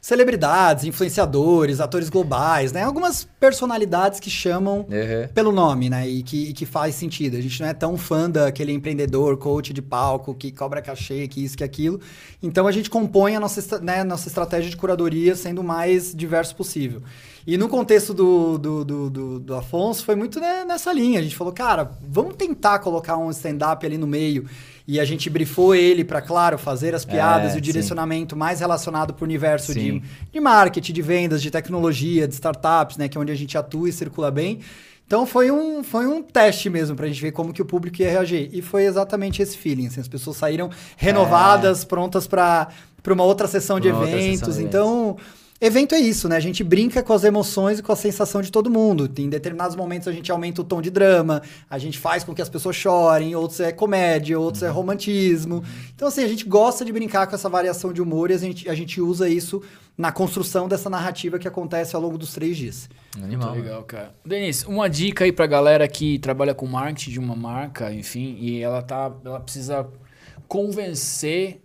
[0.00, 2.82] celebridades, influenciadores, atores globais, né?
[2.84, 5.28] Algumas personalidades que chamam Uhum.
[5.34, 6.08] pelo nome, né?
[6.08, 7.36] E que, e que faz sentido.
[7.36, 11.44] A gente não é tão fã daquele empreendedor, coach de palco, que cobra cachê, que
[11.44, 12.00] isso, que aquilo.
[12.42, 16.54] Então a gente compõe a nossa, né, nossa estratégia de curadoria sendo o mais diverso
[16.56, 17.02] possível.
[17.46, 21.18] E no contexto do, do, do, do- do Afonso, foi muito né, nessa linha.
[21.18, 24.46] A gente falou, cara, vamos tentar colocar um stand-up ali no meio.
[24.92, 28.58] E a gente brifou ele para, claro, fazer as piadas É, e o direcionamento mais
[28.58, 30.02] relacionado para o universo de, Sim.
[30.32, 33.08] de marketing, de vendas, de tecnologia, de startups, né?
[33.08, 34.58] Que é onde a gente atua e circula bem.
[35.06, 38.10] Então foi um, foi um teste mesmo pra gente ver como que o público ia
[38.10, 38.50] reagir.
[38.52, 39.86] E foi exatamente esse feeling.
[39.86, 42.68] assim, as pessoas saíram renovadas, prontas para
[43.08, 43.92] uma outra sessão de É.
[43.92, 44.56] Pra sessão eventos.
[44.56, 45.16] de então,
[45.60, 46.36] evento é isso, né?
[46.36, 49.10] A gente brinca com as emoções e com a sensação de todo mundo.
[49.18, 52.40] Em determinados momentos a gente aumenta o tom de drama, a gente faz com que
[52.40, 55.62] as pessoas chorem, outros é comédia, outros é romantismo.
[55.94, 58.68] Então, assim, a gente gosta de brincar com essa variação de humor e a gente,
[58.68, 59.62] a gente usa isso
[59.96, 62.88] na construção dessa narrativa que acontece ao longo dos três dias.
[63.22, 63.50] Animal.
[63.50, 64.14] Muito legal, cara.
[64.24, 68.62] Denis, uma dica aí pra galera que trabalha com marketing de uma marca, enfim, e
[68.62, 69.86] ela tá, ela precisa
[70.48, 71.60] convencer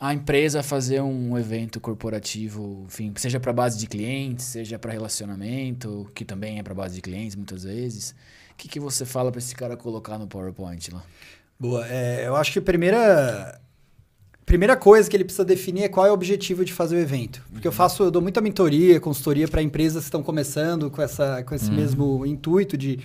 [0.00, 6.10] a empresa fazer um evento corporativo, enfim, seja para base de clientes, seja para relacionamento,
[6.14, 8.14] que também é para base de clientes muitas vezes.
[8.52, 11.02] O que, que você fala para esse cara colocar no PowerPoint lá?
[11.58, 11.86] Boa.
[11.86, 13.60] É, eu acho que a primeira,
[14.46, 17.44] primeira coisa que ele precisa definir é qual é o objetivo de fazer o evento.
[17.52, 21.42] Porque eu faço, eu dou muita mentoria, consultoria para empresas que estão começando com, essa,
[21.44, 22.98] com esse mesmo intuito de.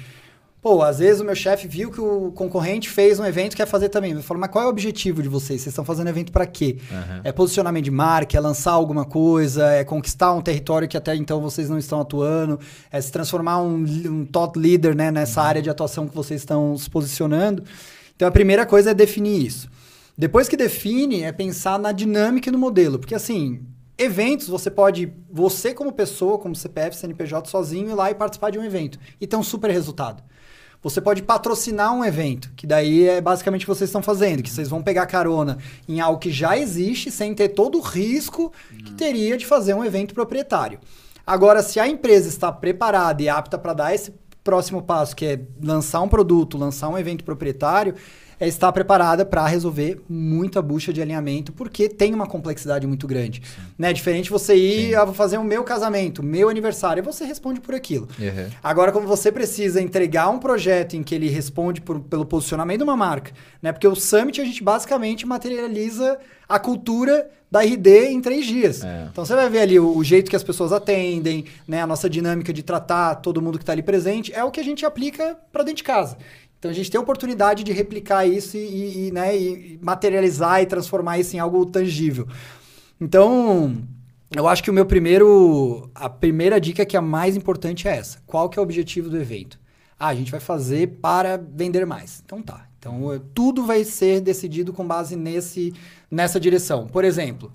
[0.65, 3.67] Pô, às vezes o meu chefe viu que o concorrente fez um evento e quer
[3.67, 4.13] fazer também.
[4.13, 5.61] Eu falo, mas qual é o objetivo de vocês?
[5.61, 6.77] Vocês estão fazendo evento para quê?
[6.91, 7.21] Aham.
[7.23, 11.39] É posicionamento de marca, é lançar alguma coisa, é conquistar um território que até então
[11.39, 12.59] vocês não estão atuando,
[12.91, 13.75] é se transformar um,
[14.07, 17.63] um thought leader né, nessa área de atuação que vocês estão se posicionando.
[18.15, 19.69] Então a primeira coisa é definir isso.
[20.17, 22.97] Depois que define, é pensar na dinâmica e no modelo.
[22.97, 23.61] Porque assim,
[23.99, 28.57] eventos você pode, você como pessoa, como CPF, CNPJ, sozinho, ir lá e participar de
[28.57, 30.23] um evento e ter um super resultado.
[30.85, 34.51] Você pode patrocinar um evento, que daí é basicamente o que vocês estão fazendo, que
[34.51, 35.57] vocês vão pegar carona
[35.89, 38.53] em algo que já existe sem ter todo o risco
[38.85, 40.77] que teria de fazer um evento proprietário.
[41.25, 44.13] Agora, se a empresa está preparada e apta para dar esse
[44.43, 47.95] próximo passo, que é lançar um produto, lançar um evento proprietário,
[48.39, 53.41] é estar preparada para resolver muita bucha de alinhamento, porque tem uma complexidade muito grande.
[53.77, 53.93] Né?
[53.93, 58.07] Diferente você ir, vou fazer o meu casamento, meu aniversário, e você responde por aquilo.
[58.19, 58.49] Uhum.
[58.63, 62.83] Agora, como você precisa entregar um projeto em que ele responde por- pelo posicionamento de
[62.83, 63.31] uma marca,
[63.61, 63.71] né?
[63.71, 66.17] Porque o Summit a gente basicamente materializa
[66.47, 68.83] a cultura da RD em três dias.
[68.83, 69.07] É.
[69.11, 71.81] Então você vai ver ali o, o jeito que as pessoas atendem, né?
[71.81, 74.63] A nossa dinâmica de tratar todo mundo que está ali presente, é o que a
[74.63, 76.17] gente aplica para dentro de casa.
[76.57, 80.65] Então a gente tem a oportunidade de replicar isso e, e, né, e materializar e
[80.65, 82.27] transformar isso em algo tangível.
[82.99, 83.75] Então,
[84.35, 85.89] eu acho que o meu primeiro.
[85.93, 88.19] A primeira dica que é a mais importante é essa.
[88.25, 89.59] Qual que é o objetivo do evento?
[89.99, 92.21] Ah, a gente vai fazer para vender mais.
[92.25, 92.67] Então tá.
[92.77, 95.73] Então eh, tudo vai ser decidido com base nesse,
[96.11, 96.87] nessa direção.
[96.87, 97.51] Por exemplo,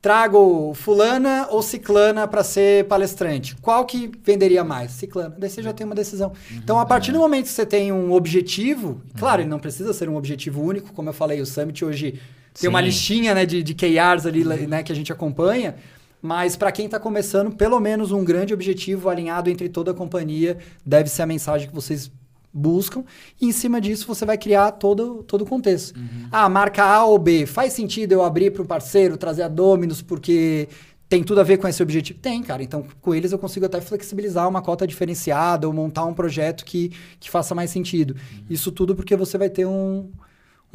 [0.00, 3.56] trago fulana ou ciclana para ser palestrante.
[3.56, 4.92] Qual que venderia mais?
[4.92, 5.34] Ciclana.
[5.36, 6.32] Daí você já tem uma decisão.
[6.52, 10.08] Então, a partir do momento que você tem um objetivo, claro, ele não precisa ser
[10.08, 12.20] um objetivo único, como eu falei, o Summit hoje
[12.54, 12.84] tem uma Sim.
[12.86, 15.76] listinha né, de, de KRs ali né, que a gente acompanha.
[16.22, 20.58] Mas para quem está começando, pelo menos um grande objetivo alinhado entre toda a companhia
[20.84, 22.10] deve ser a mensagem que vocês
[22.56, 23.04] buscam.
[23.40, 25.98] E em cima disso você vai criar todo, todo o contexto.
[26.32, 30.00] Ah, marca A ou B, faz sentido eu abrir para um parceiro, trazer a Dominus,
[30.02, 30.68] porque
[31.08, 32.18] tem tudo a ver com esse objetivo?
[32.18, 32.62] Tem, cara.
[32.62, 36.90] Então, com eles eu consigo até flexibilizar uma cota diferenciada ou montar um projeto que,
[37.20, 38.16] que faça mais sentido.
[38.50, 40.10] Isso tudo porque você vai ter um,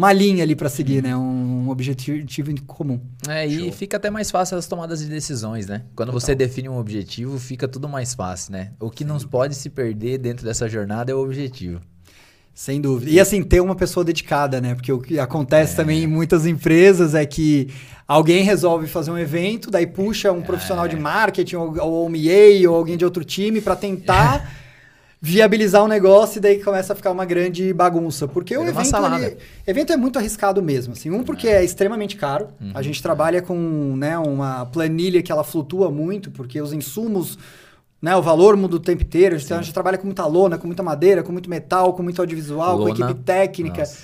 [0.02, 1.16] uma linha ali para seguir, né?
[1.16, 3.00] Um objetivo em comum.
[3.30, 5.84] É, e fica até mais fácil as tomadas de decisões, né?
[5.96, 8.72] Quando você define um objetivo, fica tudo mais fácil, né?
[8.80, 11.80] O que não pode se perder dentro dessa jornada é o objetivo.
[12.54, 13.12] Sem dúvida.
[13.12, 14.74] E assim, ter uma pessoa dedicada, né?
[14.76, 15.22] Porque o que É.
[15.22, 17.70] acontece também em muitas empresas é que
[18.08, 20.90] alguém resolve fazer um evento, daí puxa um profissional É.
[20.90, 24.52] de marketing ou, ou um EA ou alguém de outro time para tentar
[25.24, 28.28] viabilizar o negócio e daí começa a ficar uma grande bagunça.
[28.28, 30.94] Porque o evento, ele- evento é muito arriscado mesmo.
[30.94, 31.12] Assim.
[31.12, 32.48] Um, porque é extremamente caro.
[32.60, 32.72] Uhum.
[32.74, 37.38] A gente trabalha com né, uma planilha que ela flutua muito, porque os insumos
[38.02, 39.36] né, o valor muda o tempo inteiro.
[39.36, 42.02] A gente, a gente trabalha com muita lona, com muita madeira, com muito metal, com
[42.02, 43.82] muito audiovisual, com Lona, equipe técnica.
[43.82, 44.00] nossa.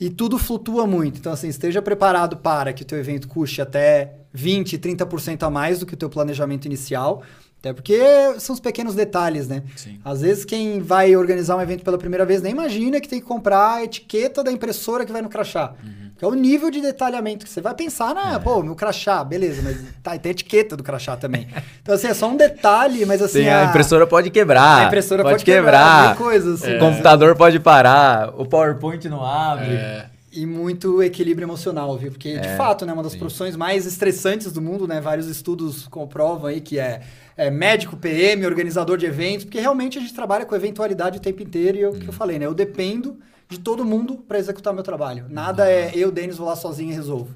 [0.00, 1.18] E tudo flutua muito.
[1.18, 5.78] Então, assim, esteja preparado para que o teu evento custe até 20%, 30% a mais
[5.78, 7.22] do que o teu planejamento inicial.
[7.60, 7.96] Até porque
[8.40, 9.62] são os pequenos detalhes, né?
[9.76, 10.00] Sim.
[10.04, 13.26] Às vezes quem vai organizar um evento pela primeira vez nem imagina que tem que
[13.26, 15.72] comprar a etiqueta da impressora que vai no crachá.
[16.18, 19.62] Que é o nível de detalhamento que você vai pensar, na, pô, meu crachá, beleza,
[19.62, 21.46] mas tá, e tem a etiqueta do crachá também.
[21.80, 23.40] Então, assim, é só um detalhe, mas assim.
[23.44, 24.82] Tem- a impressora pode quebrar.
[24.82, 26.08] a impressora pode, pode quebrar, quebrar.
[26.08, 26.76] mil coisas, assim.
[26.76, 28.32] O computador pode parar.
[28.36, 29.72] O PowerPoint não abre.
[29.72, 32.10] É, E muito equilíbrio emocional, viu?
[32.10, 33.18] Porque, de É, fato, né, uma das sim.
[33.18, 34.98] profissões mais estressantes do mundo, né?
[35.00, 37.02] Vários estudos comprovam aí que é,
[37.36, 41.42] é médico, PM, organizador de eventos, porque realmente a gente trabalha com eventualidade o tempo
[41.42, 42.46] inteiro e é o que eu falei, né?
[42.46, 45.26] Eu dependo de todo mundo para executar meu trabalho.
[45.28, 47.34] Nada é eu, Denis, vou lá sozinho e resolvo.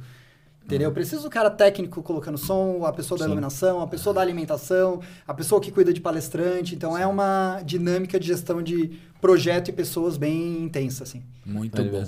[0.65, 0.89] Entendeu?
[0.89, 3.31] Eu preciso do cara técnico colocando som, a pessoa da Sim.
[3.31, 6.75] iluminação, a pessoa da alimentação, a pessoa que cuida de palestrante.
[6.75, 11.23] Então é uma dinâmica de gestão de projeto e pessoas bem intensa, assim.
[11.45, 12.05] Muito bom.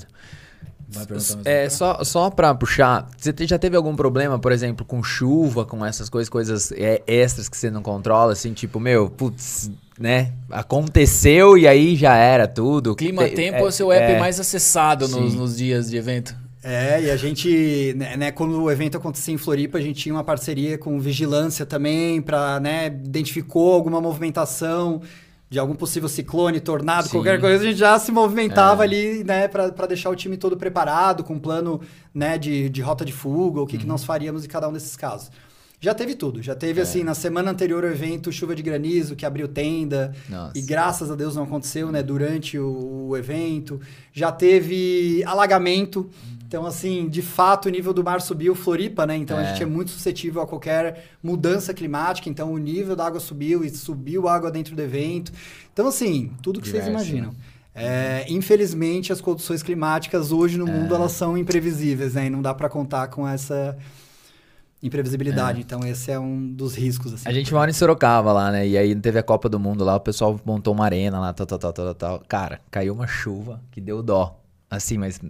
[1.45, 5.65] É, só, só pra puxar, você te- já teve algum problema, por exemplo, com chuva,
[5.67, 10.33] com essas coisas, coisas é, extras que você não controla, assim, tipo, meu, putz, né?
[10.51, 12.95] Aconteceu e aí já era tudo.
[12.95, 16.35] Clima Te- Tempo é, o seu app é, mais acessado nos, nos dias de evento.
[16.63, 20.15] É, e a gente, né, né, quando o evento acontecia em Floripa, a gente tinha
[20.15, 25.01] uma parceria com vigilância também, para, né, identificou alguma movimentação
[25.51, 27.13] de algum possível ciclone, tornado, Sim.
[27.13, 28.87] qualquer coisa, a gente já se movimentava É.
[28.87, 31.81] ali, né, para deixar o time todo preparado, com um plano,
[32.15, 33.89] né, de, de rota de fuga, o que, que Uhum.
[33.93, 35.31] nós faríamos em cada um desses casos.
[35.81, 36.57] Já teve tudo, já É.
[36.57, 40.59] teve, assim, na semana anterior ao evento, chuva de granizo, que abriu tenda, Nossa.
[40.59, 43.81] e graças a Deus não aconteceu, né, durante o, o evento.
[44.13, 46.11] Já teve alagamento.
[46.49, 49.15] Então, assim, de fato, o nível do mar subiu, Floripa, né?
[49.15, 49.49] Então a É.
[49.51, 52.27] gente é muito suscetível a qualquer mudança climática.
[52.31, 55.31] Então, o nível da água subiu e subiu água dentro do evento.
[55.71, 57.35] Então, assim, tudo que vocês Diverso, imaginam.
[57.75, 62.27] É, infelizmente, as condições climáticas hoje no mundo elas são imprevisíveis, né?
[62.27, 63.77] E não dá para contar com essa
[64.83, 65.61] imprevisibilidade.
[65.61, 67.13] Então, esse é um dos riscos.
[67.13, 67.29] Assim.
[67.29, 68.67] A gente mora em Sorocaba lá, né?
[68.67, 71.47] E aí teve a Copa do Mundo lá, o pessoal montou uma arena lá, tal,
[71.47, 72.23] tal, tal, tal, tal.
[72.27, 74.41] Cara, caiu uma chuva que deu dó.
[74.71, 75.21] Assim, mas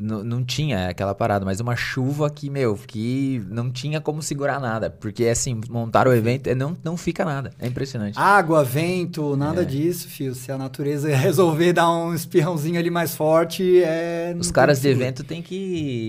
[0.00, 4.88] não tinha aquela parada, mas uma chuva que, meu, que não tinha como segurar nada.
[4.88, 7.50] Porque, assim, montar o evento, é, não, não fica nada.
[7.60, 8.18] É impressionante.
[8.18, 9.64] Água, vento, nada É.
[9.64, 10.34] disso, fio.
[10.34, 14.34] Se a natureza resolver dar um espirrãozinho ali mais forte, é.
[14.38, 15.54] Os caras de evento tem que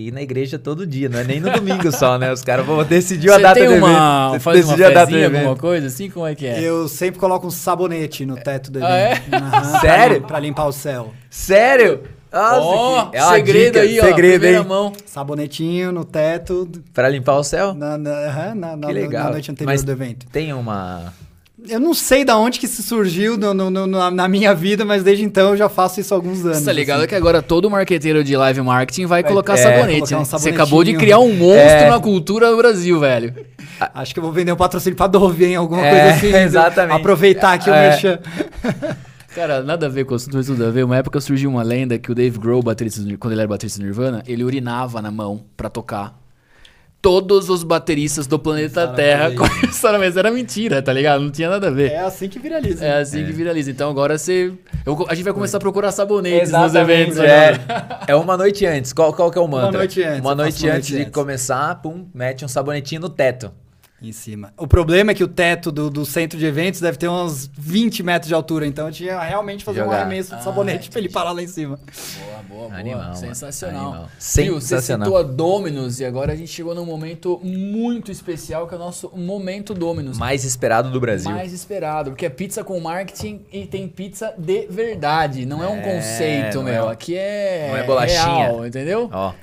[0.07, 2.31] ir na igreja todo dia, não é nem no domingo só, né?
[2.31, 4.41] Os caras vão decidir a Você data tem do uma, evento.
[4.41, 5.39] faz uma decidir a data do fezinha, evento.
[5.39, 6.09] alguma coisa assim?
[6.09, 6.61] Como é que é?
[6.61, 9.11] Eu sempre coloco um sabonete no teto do Ah, é?
[9.13, 9.33] evento.
[9.35, 10.17] Aham, Sério?
[10.19, 11.13] Pra, pra limpar o céu.
[11.29, 12.01] Sério?
[12.33, 14.03] Ó, que- é segredo dica, aí, ó.
[14.05, 14.63] segredo, hein?
[14.65, 14.93] mão.
[15.05, 17.73] Sabonetinho no teto Pra limpar o céu?
[17.73, 19.23] na, na, aham, na, na- Que legal.
[19.25, 20.25] na noite anterior Mas- do evento.
[20.31, 21.13] Tem uma...
[21.69, 24.83] Eu não sei da onde que isso surgiu no- no- no- na, na minha vida,
[24.83, 26.57] mas desde então eu já faço isso há alguns anos.
[26.57, 27.09] Você tá ligado assim.
[27.09, 30.25] que agora todo marqueteiro de live marketing vai colocar é, sabonete, colocar um né?
[30.25, 31.89] Você acabou de criar um monstro É.
[31.89, 33.35] na cultura do Brasil, velho.
[33.93, 35.55] Acho que eu vou vender um patrocínio pra Dove, hein?
[35.55, 36.33] Alguma É, coisa assim.
[36.41, 36.95] exatamente.
[36.99, 37.91] Aproveitar aqui o É.
[39.35, 40.83] Cara, nada a ver com o assunto, mas tudo a ver.
[40.83, 43.79] Uma época surgiu uma lenda que o Dave Grohl, baterista do- quando ele era baterista
[43.79, 46.19] do Nirvana, ele urinava na mão pra tocar.
[47.01, 50.19] Todos os bateristas do planeta Começaram Terra começaram a ver.
[50.19, 51.21] Era mentira, tá ligado?
[51.23, 51.91] Não tinha nada a ver.
[51.91, 52.85] É assim que viraliza.
[52.85, 53.71] É assim que viraliza.
[53.71, 54.53] Então agora você.
[54.85, 57.17] eu- a gente vai começar a procurar sabonetes nos Exatamente, eventos.
[57.17, 57.47] é.
[57.53, 57.99] agora.
[58.07, 58.93] É uma noite antes.
[58.93, 59.79] Qual, qual que é o mantra?
[59.79, 61.11] noite antes, Uma noite uma antes noite de antes.
[61.11, 63.51] começar, pum, mete um sabonetinho no teto.
[64.01, 64.51] Em cima.
[64.57, 68.01] O problema é que o teto do, do centro de eventos deve ter uns 20
[68.01, 70.01] metros de altura, então eu tinha realmente fazer um Jogar.
[70.01, 71.77] arremesso de sabonete pra ele parar lá em cima.
[71.77, 72.79] Boa, boa, boa.
[72.79, 73.13] Animal.
[73.15, 73.85] Sensacional.
[73.91, 74.09] Animal.
[74.35, 75.05] Viu, você Sensacional.
[75.05, 78.79] citou a Dominus e agora a gente chegou num momento muito especial que é o
[78.79, 80.17] nosso momento Dominus.
[80.17, 81.29] Mais esperado do Brasil.
[81.29, 85.45] Mais esperado, porque é pizza com marketing e tem pizza de verdade.
[85.45, 86.89] Não é, um É, conceito, não meu.
[86.89, 87.67] é- Aqui é.
[87.69, 88.35] não é bolachinha.
[88.47, 89.09] real, entendeu?
[89.13, 89.33] Ó,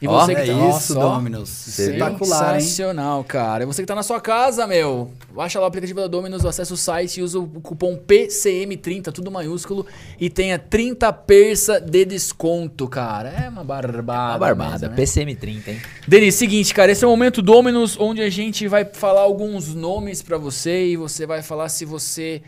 [0.00, 0.94] E você que é tá, isso, Nossa.
[0.94, 1.66] Dominus.
[1.66, 2.60] Espetacular, hein?
[2.60, 3.64] Sensacional, cara.
[3.64, 6.72] E você que tá na sua casa, meu, baixa lá o aplicativo da Dominus, acessa
[6.72, 9.84] o site e usa o cupom PCM30, tudo maiúsculo,
[10.18, 13.28] e tenha 30 persa de desconto, cara.
[13.28, 14.32] É uma barbada.
[14.32, 14.88] uma barbada.
[14.88, 14.96] mesmo, né?
[14.96, 15.82] PCM30, hein?
[16.08, 20.22] Denis, seguinte, cara, esse é o momento Dominus, onde a gente vai falar alguns nomes
[20.22, 22.40] pra você e você vai falar se você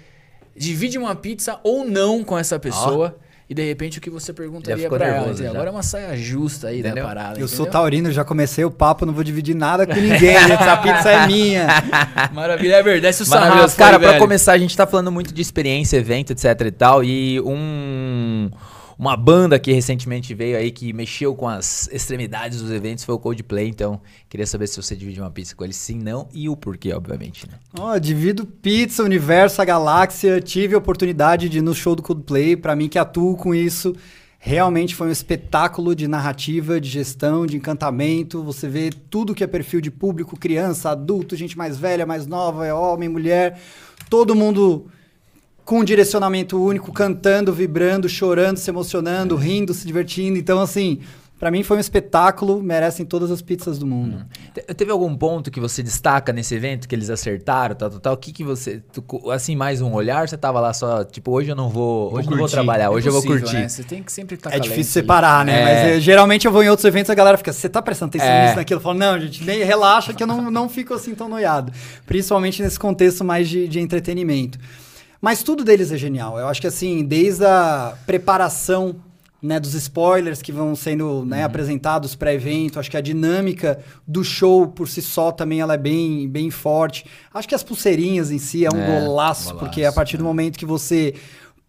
[0.57, 3.14] divide uma pizza ou não com essa pessoa.
[3.53, 5.26] E de repente o que você perguntaria ficou pra ela.
[5.26, 5.46] nervoso.
[5.46, 7.03] Agora é uma saia justa aí Entendeu?
[7.05, 7.38] da parada.
[7.38, 7.72] Eu sou entendeu?
[7.72, 10.34] taurino, já comecei o papo, não vou dividir nada com ninguém.
[10.36, 11.66] Essa pizza é minha.
[12.32, 13.03] Maravilha, é verdade.
[13.03, 13.59] Desce o Maravilhoso.
[13.74, 14.20] sarrafo Cara, aí, pra velho.
[14.20, 17.05] começar, a gente tá falando muito de experiência, evento, etc e tal.
[17.05, 18.50] E um.
[19.03, 23.18] Uma banda que recentemente veio aí que mexeu com as extremidades dos eventos foi o
[23.18, 23.66] Coldplay.
[23.66, 26.92] Então, queria saber se você divide uma pizza com eles, sim, não, e o porquê,
[26.92, 27.59] obviamente, né?
[27.76, 30.40] Ó, divido pizza, universo, a galáxia.
[30.40, 32.55] Tive a oportunidade de ir no show do Coldplay.
[32.55, 33.92] Pra mim que atuo com isso,
[34.38, 38.40] realmente foi um espetáculo de narrativa, de gestão, de encantamento.
[38.44, 42.64] Você vê tudo que é perfil de público, criança, adulto, gente mais velha, mais nova,
[42.64, 43.59] é homem, mulher.
[44.09, 44.86] Todo mundo
[45.64, 50.36] com um direcionamento único, cantando, vibrando, chorando, se emocionando, rindo, se divertindo.
[50.38, 50.98] Então, assim,
[51.38, 52.60] pra mim foi um espetáculo.
[52.60, 54.26] Merecem todas as pizzas do mundo.
[54.52, 58.14] Te- Teve algum ponto que você destaca nesse evento que eles acertaram, tal, tal, tal?
[58.14, 60.28] O que que você, tu assim, mais um olhar?
[60.28, 62.54] Você tava lá só, tipo, hoje eu não vou, hoje eu não vou curtir.
[62.54, 63.54] trabalhar, hoje eu vou curtir.
[63.54, 63.68] né?
[63.68, 65.60] Você tem que sempre estar É difícil separar, né?
[65.60, 65.64] É.
[65.64, 68.26] Mas eh, geralmente eu vou em outros eventos a galera fica, você tá prestando atenção
[68.28, 68.44] É.
[68.46, 68.78] nisso, naquilo?
[68.78, 71.72] Eu falo, não, gente, nem relaxa que eu não, não fico assim tão noiado.
[72.04, 74.58] Principalmente nesse contexto mais de, de entretenimento.
[75.23, 76.37] Mas tudo deles é genial.
[76.37, 78.97] Eu acho que assim, desde a preparação
[79.43, 82.79] né, dos spoilers que vão sendo né, apresentados pré-evento.
[82.79, 87.05] Acho que a dinâmica do show por si só também ela é bem, bem forte.
[87.35, 90.25] Acho que as pulseirinhas em si é um É, golaço, golaço, porque a partir do
[90.25, 91.14] momento que você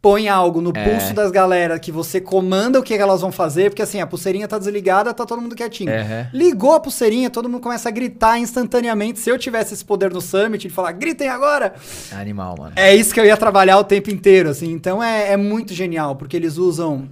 [0.03, 0.83] põe algo no É.
[0.83, 4.45] pulso das galera, que você comanda o que elas vão fazer, porque assim, a pulseirinha
[4.49, 5.89] tá desligada, tá todo mundo quietinho.
[5.93, 6.27] Uhum.
[6.33, 9.19] Ligou a pulseirinha, todo mundo começa a gritar instantaneamente.
[9.19, 11.73] Se eu tivesse esse poder no Summit de falar, gritem agora,
[12.11, 12.73] Animal, mano.
[12.75, 14.71] é isso que eu ia trabalhar o tempo inteiro, assim.
[14.73, 17.07] Então é, é muito genial, porque eles usam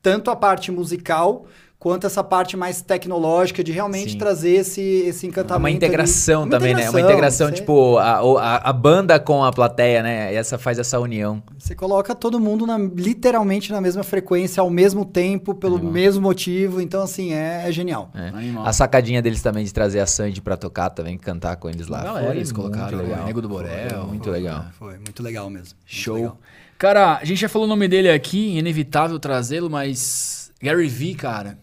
[0.00, 1.44] tanto a parte musical
[1.80, 4.18] quanto essa parte mais tecnológica de realmente Sim.
[4.18, 5.60] trazer esse, esse É encantamento.
[5.62, 6.50] uma integração ali.
[6.50, 6.90] também, né?
[6.90, 10.30] Uma integração, você- tipo, a, a, a banda com a plateia, né?
[10.32, 11.42] E essa faz essa união.
[11.58, 15.92] Você coloca todo mundo na- literalmente na mesma frequência, ao mesmo tempo, pelo Animal.
[15.94, 16.82] mesmo motivo.
[16.82, 18.10] Então, assim, é, é genial.
[18.14, 18.28] É.
[18.28, 18.66] Animal.
[18.66, 22.02] A sacadinha deles também de trazer a Sandy pra tocar também, cantar com eles lá.
[22.04, 23.22] Galera, Foi eles muito colocaram legal.
[23.22, 24.06] o Nego do Borel.
[24.06, 24.66] Muito legal.
[24.78, 25.78] Foi muito legal mesmo.
[25.78, 26.14] Muito Show.
[26.16, 26.38] legal.
[26.76, 31.58] Cara, a gente já falou o nome dele aqui, inevitável trazê-lo, mas Gary Vee, cara.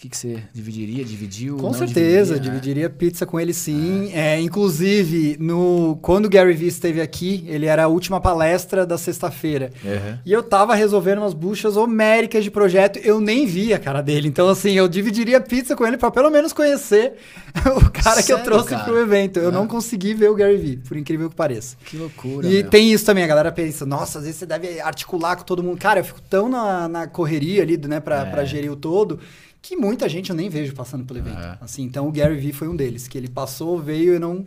[0.00, 1.04] O que, que você dividiria?
[1.04, 1.58] Dividiu?
[1.58, 2.50] Com certeza, dividiria?
[2.60, 4.10] dividiria pizza com ele sim.
[4.14, 8.96] É, inclusive, no, quando o Gary Vee esteve aqui, ele era a última palestra da
[8.96, 9.70] sexta-feira.
[9.84, 10.18] Uhum.
[10.24, 14.26] E eu tava resolvendo umas buchas homéricas de projeto, eu nem vi a cara dele.
[14.26, 17.12] Então, assim, eu dividiria pizza com ele pra pelo menos conhecer
[17.76, 18.84] o cara que eu Sério, trouxe cara?
[18.84, 19.38] pro evento.
[19.38, 19.52] Eu Ah.
[19.52, 21.76] não consegui ver o Gary Vee, por incrível que pareça.
[21.84, 22.48] Que loucura.
[22.48, 22.70] E meu.
[22.70, 25.76] tem isso também, a galera pensa, nossa, às vezes você deve articular com todo mundo.
[25.76, 28.30] Cara, eu fico tão na, na correria ali, né, pra, É.
[28.30, 29.20] pra gerir o todo,
[29.62, 31.38] que muita gente eu nem vejo passando pelo evento.
[31.38, 31.58] É.
[31.60, 34.44] Assim, então o Gary Vee foi um deles, que ele passou, veio e eu não...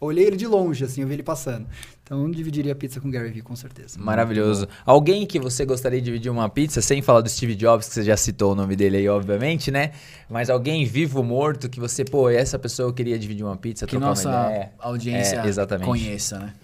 [0.00, 1.66] Olhei ele de longe, assim, eu vi ele passando.
[2.02, 4.00] Então eu dividiria a pizza com o Gary Vee, com certeza.
[4.00, 4.66] Maravilhoso.
[4.84, 8.02] Alguém que você gostaria de dividir uma pizza, sem falar do Steve Jobs, que você
[8.02, 9.92] já citou o nome dele aí, obviamente, né?
[10.28, 13.86] Mas alguém vivo ou morto que você, pô, essa pessoa eu queria dividir uma pizza,
[13.86, 14.72] que trocar uma nossa ideia.
[14.78, 15.86] audiência É, exatamente.
[15.86, 16.54] conheça, né?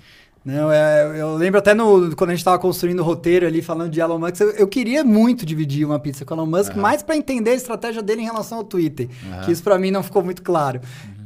[0.47, 3.91] Não, é, eu lembro até no, quando a gente tava construindo o roteiro ali, falando
[3.91, 7.03] de Elon Musk, eu, eu queria muito dividir uma pizza com o Elon Musk, mais
[7.03, 9.09] pra entender a estratégia dele em relação ao Twitter,
[9.45, 10.81] que isso pra mim não ficou muito claro.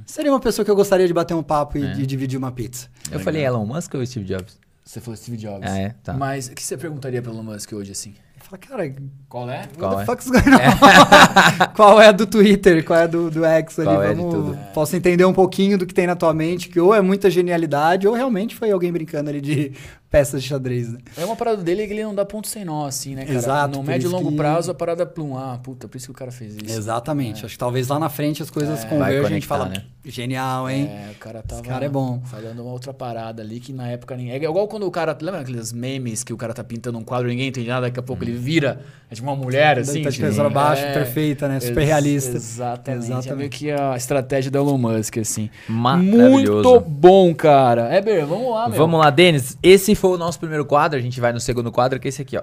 [0.06, 2.88] Seria uma pessoa que eu gostaria de bater um papo e de dividir uma pizza.
[3.12, 4.58] Eu falei Elon Musk ou Steve Jobs?
[4.82, 5.70] Você falou Steve Jobs.
[5.70, 5.94] Ah, é?
[6.02, 6.14] Tá.
[6.14, 8.14] Mas o que você perguntaria pro Elon Musk hoje, assim?
[8.50, 8.94] Fala, cara,
[9.28, 9.68] Qual é?
[9.78, 10.04] Qual what é?
[10.04, 11.66] the fuck's going on?
[11.76, 12.84] Qual é a do Twitter?
[12.84, 13.88] Qual é a do, do X ali?
[13.88, 14.58] Qual é de Vamos, tudo?
[14.74, 18.08] Posso entender um pouquinho do que tem na tua mente, que ou é muita genialidade,
[18.08, 19.72] ou realmente foi alguém brincando ali de
[20.10, 20.98] peças de xadrez, né?
[21.16, 23.38] É uma parada dele que ele não dá ponto sem nó, assim, né, cara?
[23.38, 25.36] Exato, No médio e longo que- prazo, a parada plum.
[25.38, 26.76] Ah, puta, por isso que o cara fez isso.
[26.76, 27.44] Exatamente.
[27.44, 29.82] Acho que talvez lá na frente as coisas Vai convergem e a gente fala, né?
[30.04, 30.86] genial, hein?
[30.90, 32.20] É, o cara tava cara é bom.
[32.24, 34.32] falando uma outra parada ali que na época ninguém.
[34.32, 35.16] É igual quando o cara.
[35.20, 38.00] Lembra aqueles memes que o cara tá pintando um quadro e ninguém entende nada, daqui
[38.00, 38.80] a pouco ele vira.
[39.10, 40.02] É tipo uma mulher, assim.
[40.02, 41.60] tá de tipo, pra baixo, é, perfeita, né?
[41.60, 42.36] Super ex- realista.
[42.36, 43.04] Exatamente.
[43.04, 43.28] Exatamente.
[43.30, 45.50] É meio que a estratégia do Elon Musk, assim.
[45.68, 46.68] Maravilhoso.
[46.70, 47.94] Muito bom, cara.
[47.96, 48.78] Eber, vamos lá, meu.
[48.78, 49.58] Vamos lá, Denis.
[49.62, 50.98] Esse foi o nosso primeiro quadro.
[50.98, 52.42] A gente vai no segundo quadro, que é esse aqui, ó.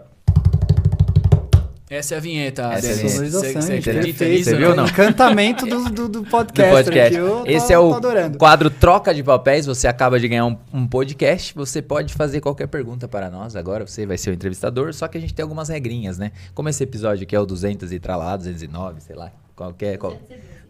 [1.90, 2.64] Essa é a vinheta.
[2.74, 4.86] Essa é a Você- acredita nisso, viu, não?
[4.86, 6.72] Encantamento do, do, do Do podcast.
[6.84, 7.16] podcast.
[7.16, 8.00] Aqui, eu tô- Esse é o
[8.38, 9.66] quadro Troca de Papéis.
[9.66, 11.56] Você acaba de ganhar um, um podcast.
[11.56, 13.56] Você pode fazer qualquer pergunta para nós.
[13.56, 14.94] Agora você vai ser o entrevistador.
[14.94, 16.34] Só que a gente tem algumas regrinhas, né?
[16.54, 19.32] Como esse episódio aqui é o 200 e tralá, 209, sei lá.
[19.56, 19.98] Qualquer.
[19.98, 20.12] Qual,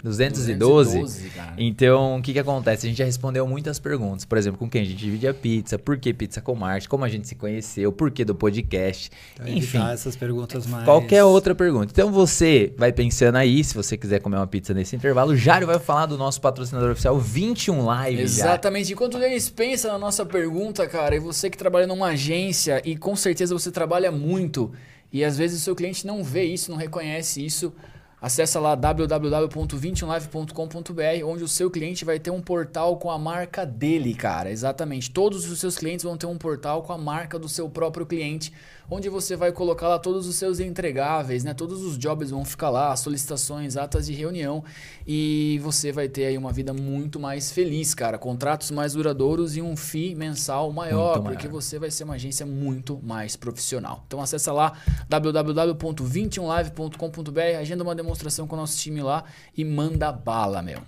[0.07, 0.99] 212.
[0.99, 1.53] 212, cara.
[1.57, 2.85] Então, o que que acontece?
[2.85, 4.25] A gente já respondeu muitas perguntas.
[4.25, 7.03] Por exemplo, com quem a gente divide a pizza, por que pizza com Marte, como
[7.03, 9.11] a gente se conheceu, por que do podcast.
[9.35, 10.85] Então, Enfim, evitar essas perguntas mais...
[10.85, 11.91] qualquer outra pergunta.
[11.91, 15.67] Então você vai pensando aí, se você quiser comer uma pizza nesse intervalo, o Jário
[15.67, 18.21] vai falar do nosso patrocinador oficial 21 Live.
[18.21, 18.93] Exatamente.
[18.93, 22.95] Enquanto o Denis pensa na nossa pergunta, cara, e você que trabalha numa agência e
[22.95, 24.71] com certeza você trabalha muito
[25.11, 27.73] e às vezes o seu cliente não vê isso, não reconhece isso,
[28.21, 34.13] acessa lá www.21live.com.br, onde o seu cliente vai ter um portal com a marca dele,
[34.13, 34.51] cara.
[34.51, 35.11] Exatamente.
[35.11, 38.51] Todos os seus clientes vão ter um portal com a marca do seu próprio cliente,
[38.89, 41.53] onde você vai colocar lá todos os seus entregáveis, né?
[41.53, 44.63] Todos os jobs vão ficar lá, solicitações, atas de reunião
[45.05, 48.17] e você vai ter aí uma vida muito mais feliz, cara.
[48.17, 51.35] Contratos mais duradouros e um FII mensal maior, Muito maior.
[51.35, 54.03] porque você vai ser uma agência muito mais profissional.
[54.07, 54.73] Então acessa lá
[55.09, 59.23] www.21live.com.br, agenda uma demonstração com o nosso time lá
[59.55, 60.79] e manda bala, meu.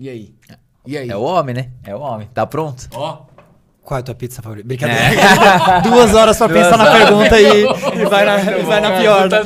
[0.00, 0.34] E aí?
[0.86, 1.08] E aí?
[1.08, 1.70] É o homem, né?
[1.82, 2.28] É o homem.
[2.34, 2.88] Tá pronto?
[2.92, 3.22] Ó,
[3.84, 4.66] Qual é a tua pizza favorita?
[4.66, 5.80] Brincadeira.
[5.84, 7.64] Duas horas pra pensar na pergunta e,
[8.00, 9.28] e vai na, e vai na pior.
[9.28, 9.38] né?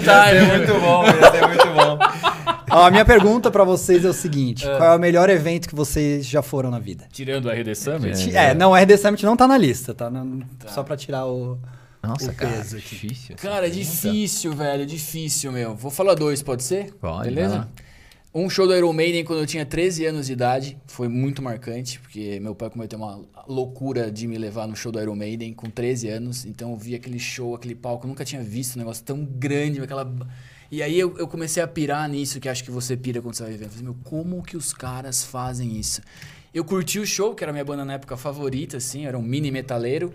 [0.57, 1.99] muito bom, ser muito bom.
[2.71, 5.75] Ó, a minha pergunta pra vocês é o seguinte: qual é o melhor evento que
[5.75, 7.07] vocês já foram na vida?
[7.11, 8.37] tirando a RD Summit.
[8.37, 10.09] É, não, a RD Summit não tá na lista, tá?
[10.11, 11.59] Não- Só pra tirar o.
[12.01, 12.95] Nossa, O cara, peso aqui.
[13.09, 13.37] difícil.
[13.37, 13.77] Cara, é pergunta.
[13.91, 15.75] difícil, velho, difícil, meu.
[15.75, 16.93] Vou falar dois, pode ser?
[17.01, 17.57] Pode, vai Beleza?
[17.57, 17.69] lá.
[18.35, 20.79] Um show do Iron Maiden quando eu tinha 13 anos de idade.
[20.87, 25.01] Foi muito marcante, porque meu pai cometeu uma loucura de me levar no show do
[25.01, 26.45] Iron Maiden com 13 anos.
[26.45, 28.05] Então eu vi aquele show, aquele palco.
[28.05, 30.15] Eu nunca tinha visto um negócio tão grande, aquela.
[30.71, 33.45] E aí eu, eu comecei a pirar nisso, que acho que você pira quando você
[33.45, 33.65] vai ver.
[33.65, 36.03] Eu falei, meu, como que os caras fazem isso?
[36.53, 39.23] Eu curti o show, que era a minha banda na época favorita, assim, era um
[39.23, 40.13] mini metaleiro.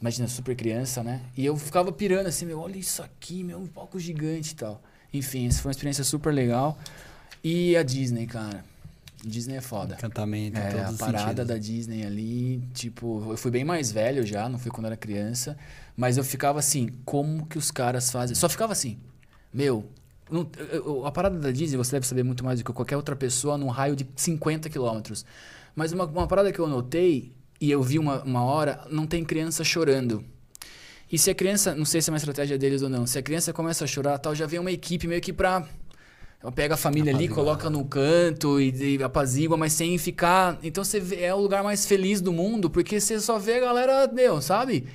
[0.00, 1.20] Imagina, super criança, né?
[1.36, 4.82] E eu ficava pirando assim, meu, olha isso aqui, meu, um palco gigante e tal.
[5.12, 6.78] Enfim, foi uma experiência super legal.
[7.42, 8.64] E a Disney, cara.
[9.24, 9.94] Disney é foda.
[9.94, 11.46] Encantamento, É, a parada sentidos.
[11.46, 15.56] da Disney ali, tipo, eu fui bem mais velho já, não fui quando era criança,
[15.96, 18.34] mas eu ficava assim, como que os caras fazem?
[18.34, 18.98] Só ficava assim,
[19.54, 19.86] meu,
[20.28, 22.96] não- eu- eu- a parada da Disney você deve saber muito mais do que qualquer
[22.96, 25.24] outra pessoa num raio de 50 quilômetros.
[25.76, 29.24] Mas uma, uma parada que eu notei, e eu vi uma, uma hora, não tem
[29.24, 30.24] criança chorando.
[31.12, 33.22] E se a criança, não sei se é uma estratégia deles ou não, se a
[33.22, 35.64] criança começa a chorar, tal, já vem uma equipe meio que pra
[36.50, 40.58] pega a família ali, coloca no canto e, e apazigua, mas sem ficar.
[40.62, 43.60] Então você vê, é o lugar mais feliz do mundo, porque você só vê a
[43.60, 44.86] galera, meu, sabe?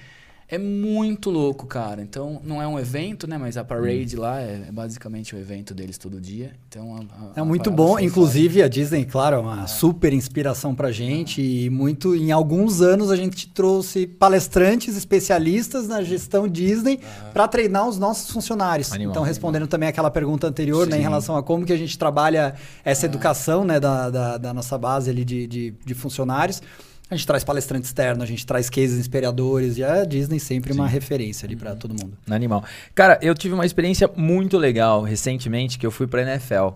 [0.49, 2.01] É muito louco, cara.
[2.01, 3.37] Então não é um evento, né?
[3.37, 6.53] Mas a parade lá é, é basicamente o evento deles todo dia.
[6.69, 6.99] Então a-
[7.35, 11.69] a- É muito bom, inclusive a Disney, claro, é uma super inspiração pra gente e
[11.69, 17.01] muito em alguns anos a gente trouxe palestrantes especialistas na gestão Disney
[17.33, 18.93] pra treinar os nossos funcionários.
[18.93, 19.11] Animal.
[19.11, 22.55] então respondendo também aquela pergunta anterior, né, em relação a como que a gente trabalha
[22.85, 26.61] essa educação, né, da, da, da nossa base ali de, de, de funcionários.
[27.09, 30.87] A gente traz palestrante externo, a gente traz cases inspiradores e a Disney sempre uma
[30.87, 32.17] referência ali pra todo mundo.
[32.29, 32.63] Animal.
[32.93, 36.69] Cara, eu tive uma experiência muito legal recentemente que eu fui pra NFL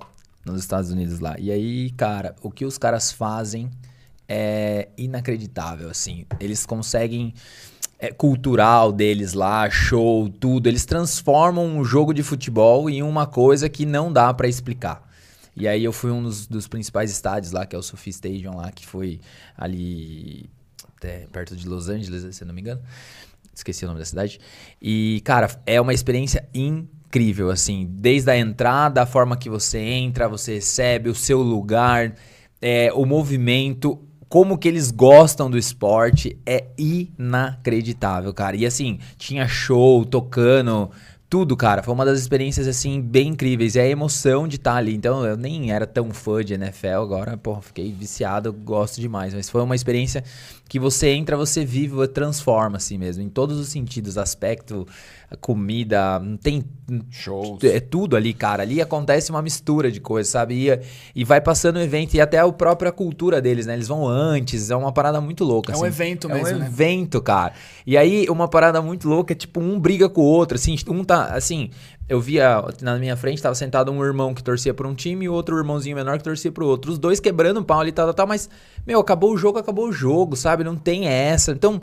[0.46, 1.36] nos Estados Unidos lá.
[1.38, 3.70] E aí, cara, o que os caras fazem
[4.28, 6.26] é inacreditável, assim.
[6.40, 7.34] Eles conseguem
[8.00, 10.68] é, cultural deles lá, show, tudo.
[10.68, 15.11] Eles transformam um jogo de futebol em uma coisa que não dá pra explicar.
[15.62, 18.55] E aí eu fui um dos, dos principais estádios lá, que é o Sophie Stadium
[18.57, 19.20] lá, que foi
[19.55, 20.49] ali
[20.97, 22.82] até perto de Los Angeles, se não me engano.
[23.53, 24.39] Esqueci o nome da cidade.
[24.82, 27.88] E, cara, é uma experiência incrível, assim.
[27.88, 32.16] Desde a entrada, a forma que você entra, você recebe, o seu lugar,
[32.59, 36.39] é, o movimento, como que eles gostam do esporte.
[36.43, 38.55] É inacreditável, cara.
[38.55, 40.89] E, assim, tinha show tocando...
[41.32, 41.82] Tudo, cara.
[41.82, 43.76] Foi uma das experiências, assim, bem incríveis.
[43.76, 44.94] E a emoção de estar ali.
[44.94, 46.88] Então, eu nem era tão fã de NFL.
[46.88, 48.52] Agora, porra, fiquei viciado.
[48.52, 49.34] Gosto demais.
[49.34, 50.26] Mas foi uma experiência
[50.72, 53.22] que você entra, você vive, transforma, assim mesmo.
[53.22, 54.17] Em todos os sentidos.
[54.17, 54.88] Aspecto,
[55.41, 56.63] comida, tem...
[57.09, 57.61] Shows.
[57.65, 58.63] É tudo ali, cara.
[58.63, 60.69] Ali acontece uma mistura de coisas, sabe?
[60.69, 60.80] E,
[61.13, 62.13] e vai passando o evento.
[62.13, 63.74] E até a própria cultura deles, né?
[63.74, 64.72] Eles vão antes.
[64.72, 65.88] É uma parada muito louca, É um assim.
[65.88, 66.67] evento É mesmo, um né?
[66.67, 67.51] evento, cara.
[67.86, 71.03] E aí, uma parada muito louca é tipo, um briga com o outro, assim, um
[71.03, 71.69] tá, assim,
[72.12, 75.30] eu via na minha frente, tava sentado um irmão que torcia por um time e
[75.30, 76.91] outro irmãozinho menor que torcia pro outro.
[76.91, 78.49] Os dois quebrando o pau ali, tal, tal, tal, mas,
[78.86, 80.62] meu, acabou o jogo, acabou o jogo, sabe?
[80.64, 81.53] Não tem essa.
[81.53, 81.82] Então,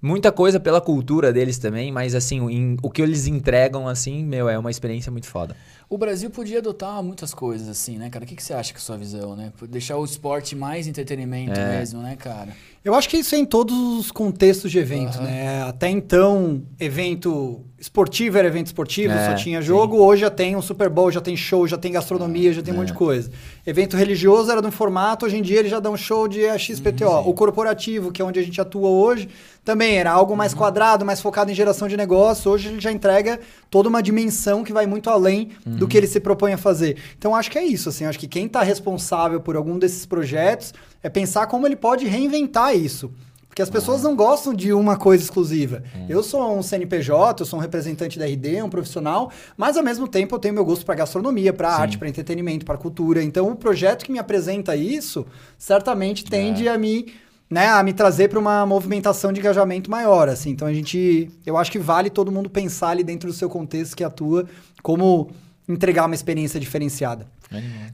[0.00, 4.48] muita coisa pela cultura deles também, mas, assim, em- o que eles entregam, assim, meu,
[4.48, 5.56] é uma experiência muito foda.
[5.88, 8.24] O Brasil podia adotar muitas coisas assim, né, cara?
[8.24, 9.52] O que, que você acha que é a sua visão, né?
[9.68, 11.78] Deixar o esporte mais entretenimento É.
[11.78, 12.50] mesmo, né, cara?
[12.84, 15.24] Eu acho que isso é em todos os contextos de evento, Aham.
[15.24, 15.62] né?
[15.62, 19.66] Até então, evento esportivo era evento esportivo, É, só tinha sim.
[19.66, 19.98] jogo.
[19.98, 22.78] Hoje já tem um Super Bowl, já tem show, já tem gastronomia, já tem um
[22.78, 23.30] monte de coisa.
[23.66, 26.40] Evento religioso era de um formato, hoje em dia ele já dá um show de
[26.58, 27.28] XPTO.
[27.28, 29.28] o corporativo, que é onde a gente atua hoje,
[29.62, 32.50] também era algo mais quadrado, mais focado em geração de negócio.
[32.50, 33.38] Hoje ele já entrega
[33.70, 36.96] toda uma dimensão que vai muito além do que ele se propõe a fazer.
[37.18, 40.72] Então acho que é isso, assim, acho que quem está responsável por algum desses projetos
[41.02, 43.10] é pensar como ele pode reinventar isso.
[43.54, 45.84] Porque as pessoas não gostam de uma coisa exclusiva.
[46.08, 50.08] Eu sou um CNPJ, eu sou um representante da RD, um profissional, mas ao mesmo
[50.08, 53.22] tempo eu tenho meu gosto para gastronomia, para arte, para entretenimento, para cultura.
[53.22, 55.24] Então o projeto que me apresenta isso
[55.56, 57.14] certamente tende a me
[57.48, 60.50] né, a me trazer para uma movimentação de engajamento maior, assim.
[60.50, 63.96] Então a gente, eu acho que vale todo mundo pensar ali dentro do seu contexto
[63.96, 64.46] que atua
[64.82, 65.30] como
[65.68, 67.26] entregar uma experiência diferenciada.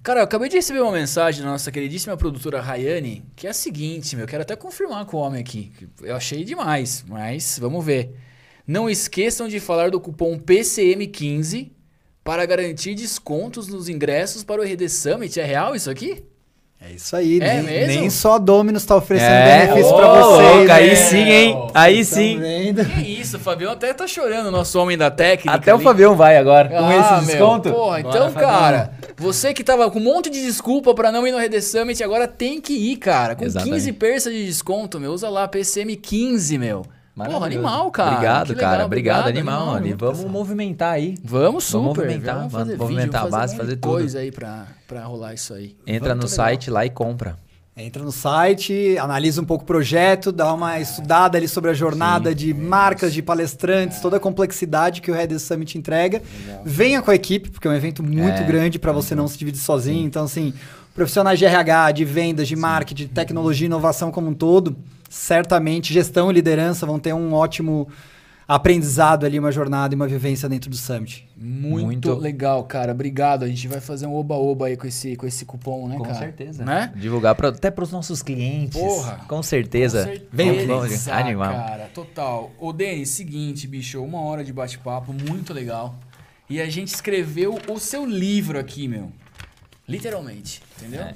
[0.03, 3.55] Cara, eu acabei de receber uma mensagem da nossa queridíssima produtora Rayane, que é a
[3.55, 5.73] seguinte, meu, eu quero até confirmar com o homem aqui.
[6.03, 8.15] Eu achei demais, mas vamos ver.
[8.67, 11.71] Não esqueçam de falar do cupom PCM15
[12.23, 15.41] para garantir descontos nos ingressos para o RD Summit.
[15.41, 16.25] É real isso aqui?
[16.83, 18.01] É isso aí, É nem, mesmo?
[18.01, 20.57] nem só a Dominus está oferecendo É, benefício ô, para vocês.
[20.57, 20.95] louco, aí né?
[20.95, 21.69] sim, hein?
[21.75, 22.39] Aí sim.
[22.39, 22.85] vendo?
[22.87, 25.53] Que isso, o Fabião até tá chorando, o nosso homem da técnica.
[25.53, 25.85] Até o ali.
[25.85, 27.71] Fabião vai agora, com Ah, esse meu, desconto.
[27.71, 31.39] Porra, então, cara, você que tava com um monte de desculpa pra não ir no
[31.39, 33.37] RD Summit, agora tem que ir, cara.
[33.37, 33.75] Com Exatamente.
[33.75, 35.13] 15 percas de desconto, meu.
[35.13, 36.87] Usa lá, PCM15, meu.
[37.27, 38.11] Porra, animal, cara.
[38.13, 38.85] Obrigado, legal, cara.
[38.87, 39.75] Obrigado, obrigado, animal.
[39.77, 40.33] animal, E vamos pessoal.
[40.33, 41.15] movimentar aí.
[41.25, 41.79] Vamos super.
[41.83, 43.93] Vamos movimentar, vamos vamos fazer movimentar vídeo, a base, fazer de tudo.
[43.93, 45.77] coisa aí pra, pra rolar isso aí.
[45.87, 46.47] Entra Vamos, no tô legal.
[46.47, 47.37] site lá e compra.
[47.77, 52.35] Entra no site, analisa um pouco o projeto, dá uma estudada ali sobre a jornada
[52.35, 56.21] de marcas, de palestrantes, toda a complexidade que o Red Summit entrega.
[56.63, 59.39] Venha com a equipe, porque é um evento muito É, grande para você não se
[59.39, 60.05] dividir sozinho.
[60.05, 60.53] Então, assim,
[60.95, 64.77] profissionais de RH, de vendas, de marketing, de tecnologia e inovação como um todo,
[65.11, 67.87] certamente gestão e liderança vão ter um ótimo
[68.47, 71.29] aprendizado ali, uma jornada e uma vivência dentro do Summit.
[71.37, 72.91] Muito, Muito- legal, cara.
[72.93, 73.45] Obrigado.
[73.45, 76.19] A gente vai fazer um oba-oba aí com esse, com esse cupom, né, Com cara?
[76.19, 76.65] certeza.
[76.65, 76.93] Né?
[76.97, 78.81] Divulgar pra, até pros nossos clientes.
[78.81, 79.21] Porra.
[79.29, 80.05] Com certeza.
[80.07, 81.11] Com Vem certeza, longe.
[81.11, 81.53] Animal.
[81.53, 81.91] cara.
[81.95, 82.51] Total.
[82.59, 84.03] Ô, Denis, seguinte, bicho.
[84.03, 85.95] Uma hora de bate-papo, muito legal.
[86.49, 89.13] E a gente escreveu o seu livro aqui, meu.
[89.89, 91.03] Literalmente, entendeu?
[91.03, 91.15] É.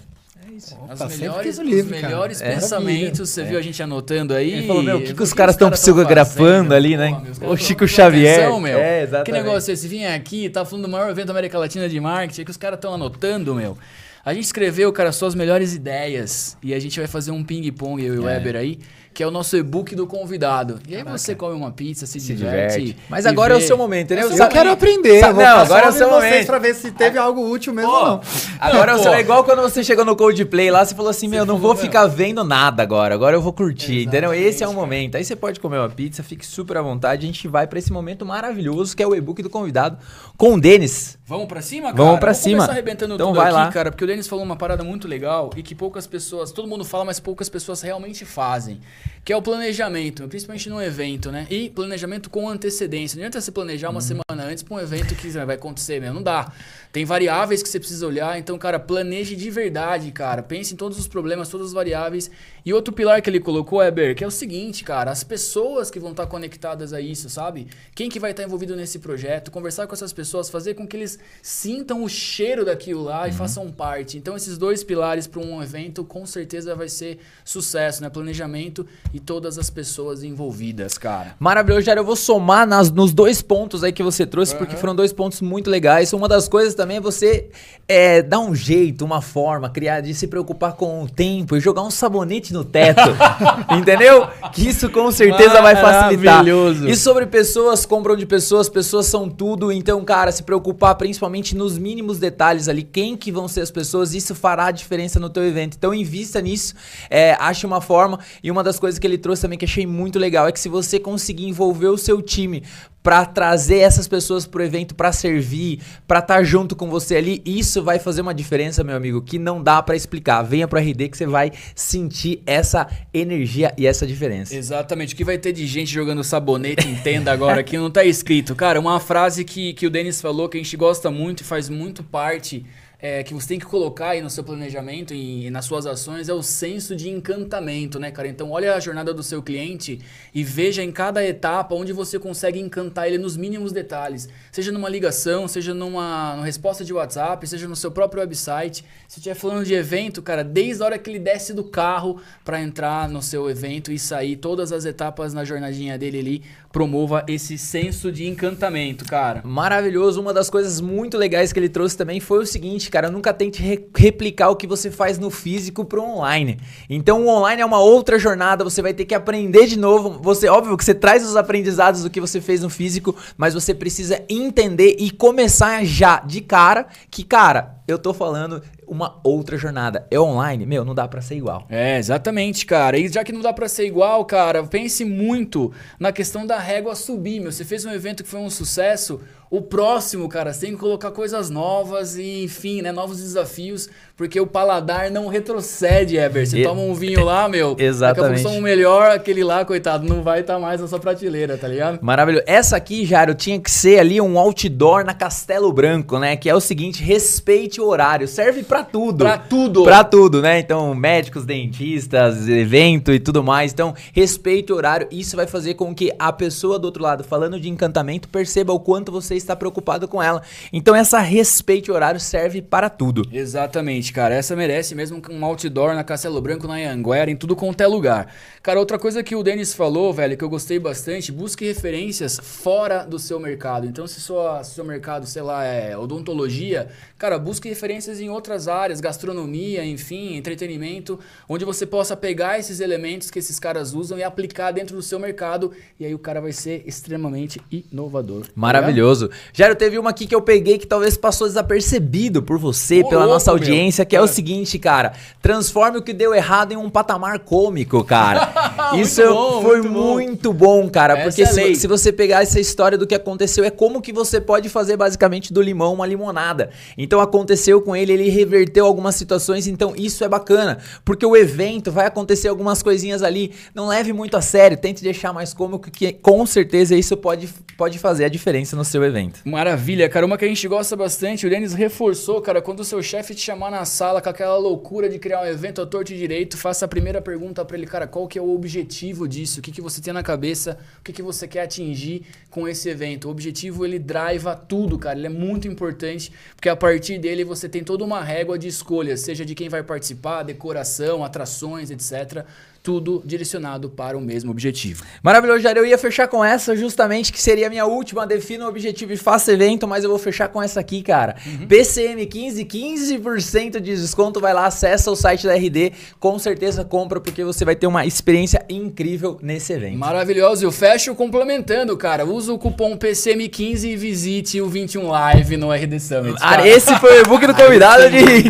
[0.57, 2.09] Os Opa, sempre melhores, quis o livro, os cara.
[2.13, 2.55] melhores É.
[2.55, 4.53] pensamentos, você viu a gente anotando aí.
[4.53, 6.75] Ele falou, meu, o que, que os que caras estão tão psicografando fazendo?
[6.75, 7.23] ali, né?
[7.31, 8.39] Os caras o Chico Xavier.
[8.41, 8.79] atenção, meu.
[8.79, 9.43] É, Que exatamente.
[9.43, 9.89] negócio é esse?
[9.89, 12.77] Vim aqui, tá falando do maior evento da América Latina de marketing, que os caras
[12.79, 13.77] estão anotando, meu.
[14.25, 16.57] A gente escreveu, cara, suas melhores ideias.
[16.63, 18.35] E a gente vai fazer um ping-pong, eu e o É.
[18.35, 18.79] Weber aí,
[19.15, 20.81] que é o nosso e-book do convidado.
[20.89, 22.81] E aí você come uma pizza, se, Se diverte.
[22.81, 22.99] diverte.
[23.09, 23.67] Mas agora é o vê.
[23.67, 24.25] seu momento, entendeu?
[24.29, 25.21] É o seu Eu quero aprender.
[25.21, 26.47] Sa- eu vou não, agora é o seu vocês momento.
[26.47, 28.21] pra ver se teve algo útil mesmo ou não.
[28.59, 29.17] Agora é o seu- Pô.
[29.17, 32.07] é igual quando você chegou no Coldplay lá, você falou assim, meu, não vou ficar
[32.09, 34.33] vendo nada agora, agora eu vou curtir, entendeu?
[34.33, 35.17] Exatamente, Esse é o momento.
[35.17, 37.93] Aí você pode comer uma pizza, fique super à vontade, a gente vai pra esse
[37.93, 39.97] momento maravilhoso que é o e-book do convidado
[40.37, 41.17] com o Denis.
[41.27, 41.97] Vamos pra cima, cara?
[41.97, 42.65] Vamos pra Vamos cima.
[42.65, 43.71] arrebentando Então tudo vai aqui, lá.
[43.71, 46.85] cara, porque o Denis falou uma parada muito legal e que poucas pessoas, todo mundo
[46.85, 48.81] fala, mas poucas pessoas realmente fazem,
[49.25, 51.47] que é o planejamento, principalmente num evento, né?
[51.51, 53.17] E planejamento com antecedência.
[53.17, 56.23] Não adianta você planejar uma semana antes pra um evento que vai acontecer, meu, não
[56.23, 56.53] dá.
[56.93, 60.43] Tem variáveis que você precisa olhar, então, cara, planeje de verdade, cara.
[60.43, 62.31] Pense em todos os problemas, todas as variáveis.
[62.65, 65.99] E outro pilar que ele colocou, Eber, que é o seguinte, cara, as pessoas que
[65.99, 67.67] vão estar conectadas a isso, sabe?
[67.95, 71.19] Quem que vai estar envolvido nesse projeto, conversar com essas pessoas, fazer com que eles
[71.43, 73.37] sintam o cheiro daquilo lá e Uhum.
[73.39, 74.17] façam parte.
[74.17, 78.09] Então, esses dois pilares para um evento, com certeza vai ser sucesso, né?
[78.09, 81.35] Planejamento e todas as pessoas envolvidas, cara.
[81.39, 81.99] Maravilhoso, Jair.
[81.99, 85.41] Eu vou somar nas- nos dois pontos aí que você trouxe, porque foram dois pontos
[85.41, 86.13] muito legais.
[86.13, 87.49] Uma das coisas também é você
[87.87, 91.83] é, dar um jeito, uma forma, criar, de se preocupar com o tempo e jogar
[91.83, 93.01] um sabonete no teto.
[93.79, 94.27] entendeu?
[94.53, 96.37] Que isso com certeza vai facilitar.
[96.45, 96.89] Maravilhoso.
[96.89, 99.71] E sobre pessoas, compram de pessoas, pessoas são tudo.
[99.71, 104.15] Então, cara, se preocupar principalmente nos mínimos detalhes ali, quem que vão ser as pessoas,
[104.15, 105.77] isso fará a diferença no teu evento.
[105.77, 106.75] Então, invista nisso,
[107.11, 108.19] é, ache uma forma.
[108.43, 110.69] E uma das coisas que ele trouxe também que achei muito legal é que se
[110.69, 112.63] você conseguir envolver o seu time
[113.03, 117.83] pra trazer essas pessoas pro evento pra servir, pra estar junto com você ali, isso
[117.83, 120.43] vai fazer uma diferença, meu amigo, que não dá pra explicar.
[120.43, 124.55] Venha pro RD que você vai sentir essa energia e essa diferença.
[124.55, 125.15] Exatamente.
[125.15, 128.55] O que vai ter de gente jogando sabonete em tenda agora que não tá escrito?
[128.55, 131.71] Cara, uma frase que, que o Denis falou que a gente gosta muito e faz
[131.71, 132.67] muito parte,
[133.05, 136.31] é, que você tem que colocar aí no seu planejamento e, e nas suas ações,
[136.31, 138.29] é o senso de encantamento, né, cara?
[138.29, 140.01] Então, olha a jornada do seu cliente
[140.35, 144.27] e veja em cada etapa onde você consegue encantar ele nos mínimos detalhes.
[144.51, 148.83] Seja numa ligação, seja numa, numa resposta de WhatsApp, seja no seu próprio website.
[149.07, 152.59] Se estiver falando de evento, cara, desde a hora que ele desce do carro para
[152.59, 156.43] entrar no seu evento e sair, todas as etapas na jornadinha dele ali,
[156.73, 159.43] promova esse senso de encantamento, cara.
[159.45, 160.23] Maravilhoso.
[160.23, 163.61] Uma das coisas muito legais que ele trouxe também foi o seguinte, cara, nunca tente
[163.61, 166.61] re- replicar o que você faz no físico pro online.
[166.89, 170.21] Então o online é uma outra jornada, você vai ter que aprender de novo.
[170.23, 173.75] Você, óbvio que você traz os aprendizados do que você fez no físico, mas você
[173.75, 180.07] precisa entender e começar já de cara que, cara, eu tô falando uma outra jornada.
[180.11, 181.67] É online, meu, não dá pra ser igual.
[181.69, 182.97] É, exatamente, cara.
[182.97, 186.95] E já que não dá pra ser igual, cara, pense muito na questão da régua
[186.95, 187.51] subir, meu.
[187.51, 189.21] Você fez um evento que foi um sucesso,
[189.51, 194.41] o próximo, cara, você tem que colocar coisas novas e, enfim, né, novos desafios, porque
[194.41, 196.47] o paladar não retrocede, Eber.
[196.47, 198.43] Você E- toma um vinho lá, meu, Exatamente.
[198.43, 201.69] daqui a um melhor, aquele lá, coitado, não vai estar mais na sua prateleira, tá
[201.69, 201.99] ligado?
[202.03, 202.45] Maravilhoso.
[202.47, 206.37] Essa aqui, Jairo, tinha que ser ali um outdoor na Castelo Branco, né?
[206.37, 208.27] Que é o seguinte, respeite o horário.
[208.29, 209.25] Serve pra tudo.
[209.25, 209.85] Pra tudo.
[209.85, 210.59] Pra tudo, né?
[210.59, 213.73] Então, médicos, dentistas, evento e tudo mais.
[213.73, 215.07] Então, respeite o horário.
[215.11, 218.81] Isso vai fazer com que a pessoa do outro lado, falando de encantamento, perceba o
[218.81, 220.43] quanto você você está preocupado com ela.
[220.73, 223.23] Então essa respeite horário serve para tudo.
[223.33, 224.35] Exatamente, cara.
[224.35, 228.33] Essa merece mesmo um outdoor na Castelo Branco, na Anguera, em tudo quanto é lugar.
[228.63, 233.05] Cara, outra coisa que o Denis falou, velho, que eu gostei bastante, busque referências fora
[233.05, 233.87] do seu mercado.
[233.87, 236.89] Então, se sua, se seu mercado, sei lá, é odontologia,
[237.25, 241.19] cara, busque referências em outras áreas, gastronomia, enfim, entretenimento,
[241.49, 245.19] onde você possa pegar esses elementos que esses caras usam e aplicar dentro do seu
[245.19, 245.73] mercado.
[245.99, 248.43] E aí o cara vai ser extremamente inovador.
[248.43, 249.31] Tá Maravilhoso.
[249.55, 253.23] Jairo, teve uma aqui que eu peguei que talvez passou desapercebido por você, Ô, pela
[253.23, 253.59] louco, nossa meu.
[253.59, 254.27] audiência, que é o É.
[254.27, 255.15] seguinte, cara.
[255.41, 258.53] Transforme o que deu errado em um patamar cômico, cara.
[259.01, 260.13] Isso bom, foi muito bom.
[260.13, 261.15] muito bom, cara.
[261.15, 264.13] Essa porque é se, se você pegar essa história do que aconteceu, é como que
[264.13, 266.69] você pode fazer basicamente do limão uma limonada.
[266.99, 270.79] Então aconteceu com ele, ele reverteu algumas situações, então isso é bacana.
[271.05, 273.53] Porque o evento vai acontecer algumas coisinhas ali.
[273.75, 277.99] Não leve muito a sério, tente deixar mais cômico, que com certeza isso pode, pode
[277.99, 279.41] fazer a diferença no seu evento.
[279.45, 280.27] Maravilha, cara.
[280.27, 283.41] Uma que a gente gosta bastante, o Denis reforçou, cara, quando o seu chefe te
[283.41, 286.85] chamar na sala com aquela loucura de criar um evento à torto e direito, faça
[286.85, 289.61] a primeira pergunta pra ele, cara, qual que é o objetivo disso?
[289.61, 290.79] O que, que você tem na cabeça?
[291.01, 293.29] O que, que você quer atingir com esse evento?
[293.29, 295.19] O objetivo, ele driva tudo, cara.
[295.19, 299.21] Ele é muito importante, porque a partir dele você tem toda uma régua de escolhas,
[299.21, 302.45] seja de quem vai participar, decoração, atrações, etc.
[302.85, 305.05] Tudo direcionado para o mesmo objetivo.
[305.23, 305.79] Maravilhoso, Jair.
[305.79, 308.27] Eu ia fechar com essa justamente, que seria a minha última.
[308.27, 311.35] Defina o objetivo e faça evento, mas eu vou fechar com essa aqui, cara.
[311.67, 314.39] PCM15, 15% de desconto.
[314.39, 315.95] Vai lá, acessa o site da RD.
[316.21, 319.97] Com certeza compra, porque você vai ter uma experiência incrível nesse evento.
[319.97, 320.65] Maravilhoso.
[320.65, 322.27] E o Fecho complementando, cara.
[322.27, 326.37] Usa o cupom PCM15 e visite o 21 Live no RD Summit.
[326.39, 326.69] Ah, cara.
[326.69, 328.45] esse foi o e-book do convidado de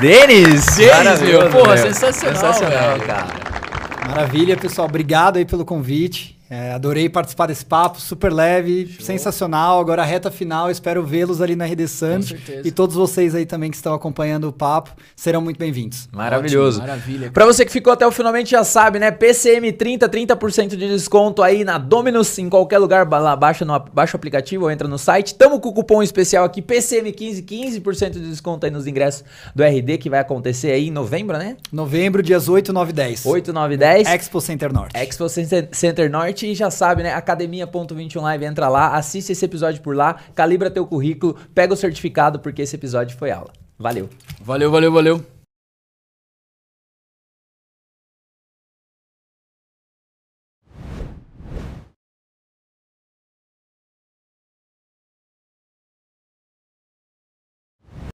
[0.00, 0.64] Denis.
[0.76, 1.50] Denis, meu.
[1.50, 1.92] Porra, meu.
[1.92, 3.63] sensacional, Sensacional, cara.
[4.06, 4.86] Maravilha, pessoal.
[4.86, 6.33] Obrigado aí pelo convite.
[6.54, 9.80] É, adorei participar desse papo, super leve, sensacional.
[9.80, 12.28] Agora a reta final, espero vê-los ali na RD Summit.
[12.28, 12.68] certeza.
[12.68, 16.08] E todos vocês aí também que estão acompanhando o papo serão muito bem-vindos.
[16.12, 16.78] Maravilhoso.
[16.78, 17.30] Ótimo, maravilha.
[17.32, 19.10] Pra você que ficou até o finalmente já sabe, né?
[19.10, 24.16] PCM 30, 30% de desconto aí na Dominus, em qualquer lugar, lá, baixa, no, baixa
[24.16, 25.34] o aplicativo ou entra no site.
[25.34, 29.24] Tamo com o cupom especial aqui, PCM15, 15% de desconto aí nos ingressos
[29.56, 31.56] do RD, que vai acontecer aí em novembro, né?
[31.72, 33.26] Novembro, dias 8, 9 e 10.
[33.26, 34.08] 8, 9 e 10.
[34.08, 34.96] Expo Center Norte.
[34.96, 37.12] Expo Center Norte e já sabe, né?
[37.14, 42.38] Academia.21 Live, entra lá, assiste esse episódio por lá, calibra teu currículo, pega o certificado,
[42.38, 43.52] porque esse episódio foi aula.
[43.78, 44.08] Valeu!
[44.40, 45.33] Valeu, valeu, valeu.